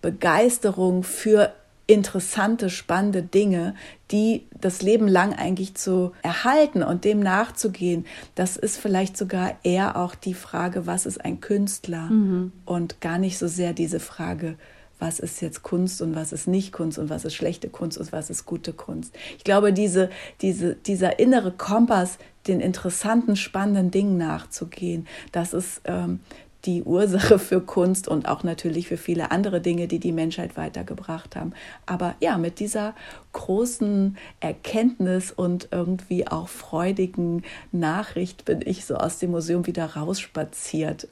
Begeisterung 0.00 1.02
für 1.02 1.52
interessante, 1.88 2.68
spannende 2.68 3.22
Dinge, 3.22 3.74
die 4.10 4.46
das 4.60 4.82
Leben 4.82 5.08
lang 5.08 5.32
eigentlich 5.32 5.74
zu 5.74 6.12
erhalten 6.22 6.82
und 6.82 7.04
dem 7.04 7.18
nachzugehen, 7.18 8.04
das 8.34 8.56
ist 8.58 8.76
vielleicht 8.76 9.16
sogar 9.16 9.56
eher 9.64 9.96
auch 9.96 10.14
die 10.14 10.34
Frage, 10.34 10.86
was 10.86 11.06
ist 11.06 11.24
ein 11.24 11.40
Künstler 11.40 12.10
mhm. 12.10 12.52
und 12.66 13.00
gar 13.00 13.18
nicht 13.18 13.38
so 13.38 13.48
sehr 13.48 13.72
diese 13.72 14.00
Frage, 14.00 14.56
was 14.98 15.18
ist 15.18 15.40
jetzt 15.40 15.62
Kunst 15.62 16.02
und 16.02 16.14
was 16.14 16.32
ist 16.32 16.46
nicht 16.46 16.72
Kunst 16.72 16.98
und 16.98 17.08
was 17.08 17.24
ist 17.24 17.34
schlechte 17.34 17.70
Kunst 17.70 17.96
und 17.96 18.12
was 18.12 18.28
ist 18.28 18.44
gute 18.44 18.74
Kunst. 18.74 19.14
Ich 19.38 19.44
glaube, 19.44 19.72
diese, 19.72 20.10
diese, 20.42 20.74
dieser 20.74 21.18
innere 21.18 21.52
Kompass, 21.52 22.18
den 22.46 22.60
interessanten, 22.60 23.36
spannenden 23.36 23.90
Dingen 23.90 24.18
nachzugehen, 24.18 25.06
das 25.32 25.54
ist 25.54 25.80
ähm, 25.84 26.20
die 26.64 26.82
Ursache 26.82 27.38
für 27.38 27.60
Kunst 27.60 28.08
und 28.08 28.28
auch 28.28 28.42
natürlich 28.42 28.88
für 28.88 28.96
viele 28.96 29.30
andere 29.30 29.60
Dinge, 29.60 29.88
die 29.88 30.00
die 30.00 30.12
Menschheit 30.12 30.56
weitergebracht 30.56 31.36
haben. 31.36 31.52
Aber 31.86 32.14
ja, 32.20 32.36
mit 32.38 32.58
dieser 32.58 32.94
großen 33.32 34.16
Erkenntnis 34.40 35.30
und 35.30 35.68
irgendwie 35.70 36.26
auch 36.26 36.48
freudigen 36.48 37.42
Nachricht 37.70 38.44
bin 38.44 38.60
ich 38.64 38.84
so 38.84 38.96
aus 38.96 39.18
dem 39.18 39.30
Museum 39.30 39.66
wieder 39.66 39.96
rausspaziert 39.96 41.08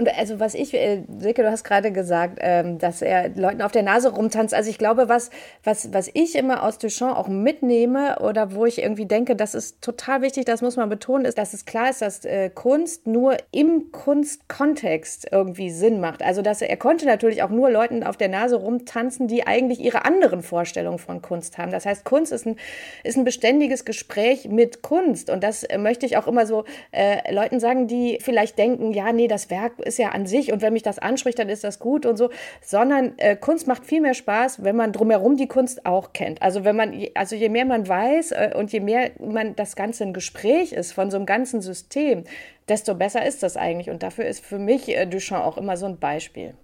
und 0.00 0.08
also 0.16 0.40
was 0.40 0.54
ich, 0.54 0.72
äh, 0.72 1.02
Silke, 1.18 1.42
du 1.42 1.50
hast 1.50 1.62
gerade 1.62 1.92
gesagt, 1.92 2.38
ähm, 2.40 2.78
dass 2.78 3.02
er 3.02 3.28
Leuten 3.28 3.60
auf 3.60 3.70
der 3.70 3.82
Nase 3.82 4.08
rumtanzt. 4.08 4.54
Also 4.54 4.70
ich 4.70 4.78
glaube, 4.78 5.10
was, 5.10 5.28
was, 5.62 5.92
was 5.92 6.10
ich 6.14 6.36
immer 6.36 6.62
aus 6.62 6.78
Duchamp 6.78 7.18
auch 7.18 7.28
mitnehme 7.28 8.18
oder 8.20 8.54
wo 8.54 8.64
ich 8.64 8.80
irgendwie 8.80 9.04
denke, 9.04 9.36
das 9.36 9.54
ist 9.54 9.82
total 9.82 10.22
wichtig, 10.22 10.46
das 10.46 10.62
muss 10.62 10.76
man 10.76 10.88
betonen, 10.88 11.26
ist, 11.26 11.36
dass 11.36 11.52
es 11.52 11.66
klar 11.66 11.90
ist, 11.90 12.00
dass 12.00 12.24
äh, 12.24 12.48
Kunst 12.48 13.06
nur 13.06 13.36
im 13.50 13.92
Kunstkontext 13.92 15.28
irgendwie 15.30 15.68
Sinn 15.68 16.00
macht. 16.00 16.22
Also 16.22 16.40
dass 16.40 16.62
er, 16.62 16.74
konnte 16.78 17.04
natürlich 17.04 17.42
auch 17.42 17.50
nur 17.50 17.68
Leuten 17.68 18.02
auf 18.02 18.16
der 18.16 18.28
Nase 18.28 18.56
rumtanzen, 18.56 19.28
die 19.28 19.46
eigentlich 19.46 19.80
ihre 19.80 20.06
anderen 20.06 20.40
Vorstellungen 20.40 20.98
von 20.98 21.20
Kunst 21.20 21.58
haben. 21.58 21.72
Das 21.72 21.84
heißt, 21.84 22.06
Kunst 22.06 22.32
ist 22.32 22.46
ein, 22.46 22.56
ist 23.04 23.18
ein 23.18 23.24
beständiges 23.24 23.84
Gespräch 23.84 24.48
mit 24.48 24.80
Kunst. 24.80 25.28
Und 25.28 25.44
das 25.44 25.68
möchte 25.76 26.06
ich 26.06 26.16
auch 26.16 26.26
immer 26.26 26.46
so 26.46 26.64
äh, 26.90 27.34
Leuten 27.34 27.60
sagen, 27.60 27.86
die 27.86 28.18
vielleicht 28.22 28.56
denken, 28.56 28.92
ja, 28.92 29.12
nee, 29.12 29.28
das 29.28 29.50
Werk 29.50 29.78
ist 29.80 29.89
ja 29.98 30.10
an 30.10 30.26
sich 30.26 30.52
und 30.52 30.62
wenn 30.62 30.72
mich 30.72 30.82
das 30.82 30.98
anspricht, 30.98 31.38
dann 31.38 31.48
ist 31.48 31.64
das 31.64 31.78
gut 31.78 32.06
und 32.06 32.16
so, 32.16 32.30
sondern 32.62 33.18
äh, 33.18 33.36
Kunst 33.36 33.66
macht 33.66 33.84
viel 33.84 34.00
mehr 34.00 34.14
Spaß, 34.14 34.62
wenn 34.62 34.76
man 34.76 34.92
drumherum 34.92 35.36
die 35.36 35.48
Kunst 35.48 35.86
auch 35.86 36.12
kennt. 36.12 36.42
Also 36.42 36.64
wenn 36.64 36.76
man, 36.76 36.94
also 37.14 37.36
je 37.36 37.48
mehr 37.48 37.64
man 37.64 37.86
weiß 37.86 38.32
äh, 38.32 38.52
und 38.56 38.72
je 38.72 38.80
mehr 38.80 39.10
man 39.18 39.56
das 39.56 39.76
Ganze 39.76 40.04
ein 40.04 40.12
Gespräch 40.12 40.72
ist 40.72 40.92
von 40.92 41.10
so 41.10 41.16
einem 41.16 41.26
ganzen 41.26 41.60
System, 41.60 42.24
desto 42.68 42.94
besser 42.94 43.26
ist 43.26 43.42
das 43.42 43.56
eigentlich. 43.56 43.90
Und 43.90 44.02
dafür 44.02 44.26
ist 44.26 44.44
für 44.44 44.58
mich 44.58 44.88
äh, 44.88 45.06
Duchamp 45.06 45.44
auch 45.44 45.58
immer 45.58 45.76
so 45.76 45.86
ein 45.86 45.98
Beispiel. 45.98 46.54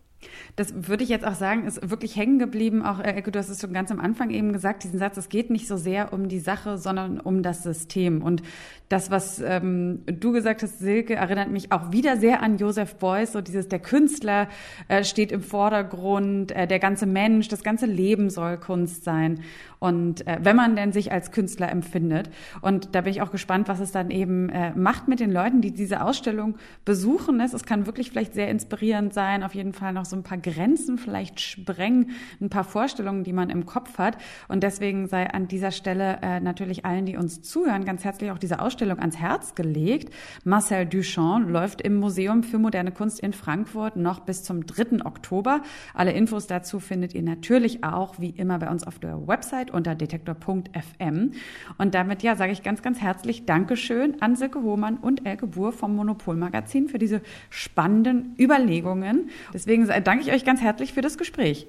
Das 0.56 0.88
würde 0.88 1.04
ich 1.04 1.10
jetzt 1.10 1.26
auch 1.26 1.34
sagen, 1.34 1.66
ist 1.66 1.90
wirklich 1.90 2.16
hängen 2.16 2.38
geblieben. 2.38 2.84
Auch, 2.84 3.00
äh, 3.00 3.12
Ecke, 3.12 3.30
du 3.30 3.38
hast 3.38 3.48
es 3.48 3.60
schon 3.60 3.72
ganz 3.72 3.90
am 3.90 4.00
Anfang 4.00 4.30
eben 4.30 4.52
gesagt, 4.52 4.84
diesen 4.84 4.98
Satz, 4.98 5.16
es 5.16 5.28
geht 5.28 5.50
nicht 5.50 5.68
so 5.68 5.76
sehr 5.76 6.12
um 6.12 6.28
die 6.28 6.38
Sache, 6.38 6.78
sondern 6.78 7.20
um 7.20 7.42
das 7.42 7.62
System. 7.62 8.22
Und 8.22 8.42
das, 8.88 9.10
was 9.10 9.40
ähm, 9.40 10.02
du 10.06 10.32
gesagt 10.32 10.62
hast, 10.62 10.78
Silke, 10.78 11.14
erinnert 11.14 11.50
mich 11.50 11.72
auch 11.72 11.90
wieder 11.92 12.16
sehr 12.16 12.42
an 12.42 12.56
Joseph 12.56 12.96
Beuys, 12.96 13.32
so 13.32 13.40
dieses, 13.40 13.68
der 13.68 13.80
Künstler 13.80 14.48
äh, 14.88 15.02
steht 15.02 15.32
im 15.32 15.42
Vordergrund, 15.42 16.52
äh, 16.52 16.66
der 16.66 16.78
ganze 16.78 17.06
Mensch, 17.06 17.48
das 17.48 17.64
ganze 17.64 17.86
Leben 17.86 18.30
soll 18.30 18.58
Kunst 18.58 19.04
sein. 19.04 19.40
Und 19.78 20.26
äh, 20.26 20.38
wenn 20.40 20.56
man 20.56 20.76
denn 20.76 20.92
sich 20.92 21.12
als 21.12 21.30
Künstler 21.32 21.70
empfindet. 21.70 22.30
Und 22.62 22.94
da 22.94 23.02
bin 23.02 23.12
ich 23.12 23.22
auch 23.22 23.30
gespannt, 23.30 23.68
was 23.68 23.80
es 23.80 23.92
dann 23.92 24.10
eben 24.10 24.48
äh, 24.48 24.72
macht 24.74 25.08
mit 25.08 25.20
den 25.20 25.30
Leuten, 25.30 25.60
die 25.60 25.72
diese 25.72 26.02
Ausstellung 26.02 26.56
besuchen. 26.84 27.40
Es 27.40 27.64
kann 27.64 27.86
wirklich 27.86 28.10
vielleicht 28.10 28.34
sehr 28.34 28.48
inspirierend 28.50 29.12
sein, 29.12 29.42
auf 29.42 29.54
jeden 29.54 29.72
Fall 29.72 29.92
noch 29.92 30.04
so 30.04 30.16
ein 30.16 30.22
paar 30.22 30.38
Grenzen 30.38 30.98
vielleicht 30.98 31.40
sprengen, 31.40 32.10
ein 32.40 32.50
paar 32.50 32.64
Vorstellungen, 32.64 33.24
die 33.24 33.32
man 33.32 33.50
im 33.50 33.66
Kopf 33.66 33.98
hat. 33.98 34.18
Und 34.48 34.62
deswegen 34.62 35.06
sei 35.08 35.28
an 35.30 35.48
dieser 35.48 35.70
Stelle 35.70 36.18
äh, 36.22 36.40
natürlich 36.40 36.84
allen, 36.84 37.06
die 37.06 37.16
uns 37.16 37.42
zuhören, 37.42 37.84
ganz 37.84 38.04
herzlich 38.04 38.30
auch 38.30 38.38
diese 38.38 38.60
Ausstellung 38.60 38.98
ans 38.98 39.18
Herz 39.18 39.54
gelegt. 39.54 40.12
Marcel 40.44 40.86
Duchamp 40.86 41.48
läuft 41.48 41.82
im 41.82 41.96
Museum 41.96 42.42
für 42.42 42.58
moderne 42.58 42.92
Kunst 42.92 43.20
in 43.20 43.32
Frankfurt 43.32 43.96
noch 43.96 44.20
bis 44.20 44.42
zum 44.42 44.66
3. 44.66 45.04
Oktober. 45.04 45.62
Alle 45.94 46.12
Infos 46.12 46.46
dazu 46.46 46.80
findet 46.80 47.14
ihr 47.14 47.22
natürlich 47.22 47.84
auch 47.84 48.18
wie 48.18 48.30
immer 48.30 48.58
bei 48.58 48.70
uns 48.70 48.84
auf 48.86 48.98
der 48.98 49.26
Website 49.26 49.70
unter 49.76 49.94
detektor.fm. 49.94 51.32
Und 51.78 51.94
damit 51.94 52.22
ja, 52.22 52.36
sage 52.36 52.52
ich 52.52 52.62
ganz, 52.62 52.82
ganz 52.82 53.00
herzlich 53.00 53.46
Dankeschön 53.46 54.20
an 54.20 54.36
Silke 54.36 54.62
Hohmann 54.62 54.96
und 54.96 55.26
Elke 55.26 55.46
Buhr 55.46 55.72
vom 55.72 55.94
Monopolmagazin 55.94 56.88
für 56.88 56.98
diese 56.98 57.20
spannenden 57.50 58.34
Überlegungen. 58.38 59.30
Deswegen 59.52 59.86
danke 60.04 60.24
ich 60.24 60.32
euch 60.32 60.44
ganz 60.44 60.60
herzlich 60.60 60.92
für 60.92 61.02
das 61.02 61.18
Gespräch. 61.18 61.66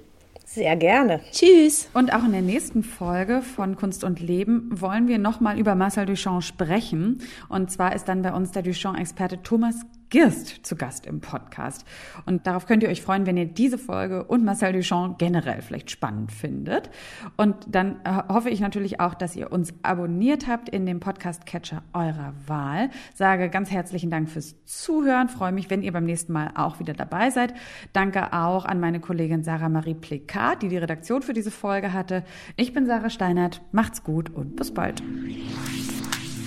Sehr 0.50 0.76
gerne. 0.76 1.20
Tschüss. 1.30 1.90
Und 1.92 2.14
auch 2.14 2.24
in 2.24 2.32
der 2.32 2.40
nächsten 2.40 2.82
Folge 2.82 3.42
von 3.42 3.76
Kunst 3.76 4.02
und 4.02 4.18
Leben 4.18 4.70
wollen 4.80 5.06
wir 5.06 5.18
nochmal 5.18 5.58
über 5.58 5.74
Marcel 5.74 6.06
Duchamp 6.06 6.42
sprechen. 6.42 7.20
Und 7.50 7.70
zwar 7.70 7.94
ist 7.94 8.06
dann 8.06 8.22
bei 8.22 8.32
uns 8.32 8.52
der 8.52 8.62
Duchamp-Experte 8.62 9.42
Thomas 9.42 9.84
Girst 10.10 10.66
zu 10.66 10.76
Gast 10.76 11.06
im 11.06 11.20
Podcast. 11.20 11.84
Und 12.26 12.46
darauf 12.46 12.66
könnt 12.66 12.82
ihr 12.82 12.88
euch 12.88 13.02
freuen, 13.02 13.26
wenn 13.26 13.36
ihr 13.36 13.46
diese 13.46 13.78
Folge 13.78 14.24
und 14.24 14.44
Marcel 14.44 14.72
Duchamp 14.72 15.18
generell 15.18 15.62
vielleicht 15.62 15.90
spannend 15.90 16.32
findet. 16.32 16.90
Und 17.36 17.56
dann 17.68 17.96
äh, 18.04 18.22
hoffe 18.28 18.50
ich 18.50 18.60
natürlich 18.60 19.00
auch, 19.00 19.14
dass 19.14 19.36
ihr 19.36 19.52
uns 19.52 19.74
abonniert 19.82 20.46
habt 20.46 20.68
in 20.68 20.86
dem 20.86 21.00
Podcast-Catcher 21.00 21.82
eurer 21.92 22.32
Wahl. 22.46 22.90
Sage 23.14 23.50
ganz 23.50 23.70
herzlichen 23.70 24.10
Dank 24.10 24.30
fürs 24.30 24.56
Zuhören. 24.64 25.28
Freue 25.28 25.52
mich, 25.52 25.70
wenn 25.70 25.82
ihr 25.82 25.92
beim 25.92 26.04
nächsten 26.04 26.32
Mal 26.32 26.52
auch 26.54 26.80
wieder 26.80 26.94
dabei 26.94 27.30
seid. 27.30 27.54
Danke 27.92 28.32
auch 28.32 28.64
an 28.64 28.80
meine 28.80 29.00
Kollegin 29.00 29.42
Sarah 29.42 29.68
Marie 29.68 29.94
Plekat, 29.94 30.62
die 30.62 30.68
die 30.68 30.78
Redaktion 30.78 31.22
für 31.22 31.32
diese 31.32 31.50
Folge 31.50 31.92
hatte. 31.92 32.24
Ich 32.56 32.72
bin 32.72 32.86
Sarah 32.86 33.10
Steinert. 33.10 33.62
Macht's 33.72 34.04
gut 34.04 34.30
und 34.30 34.56
bis 34.56 34.72
bald. 34.72 35.02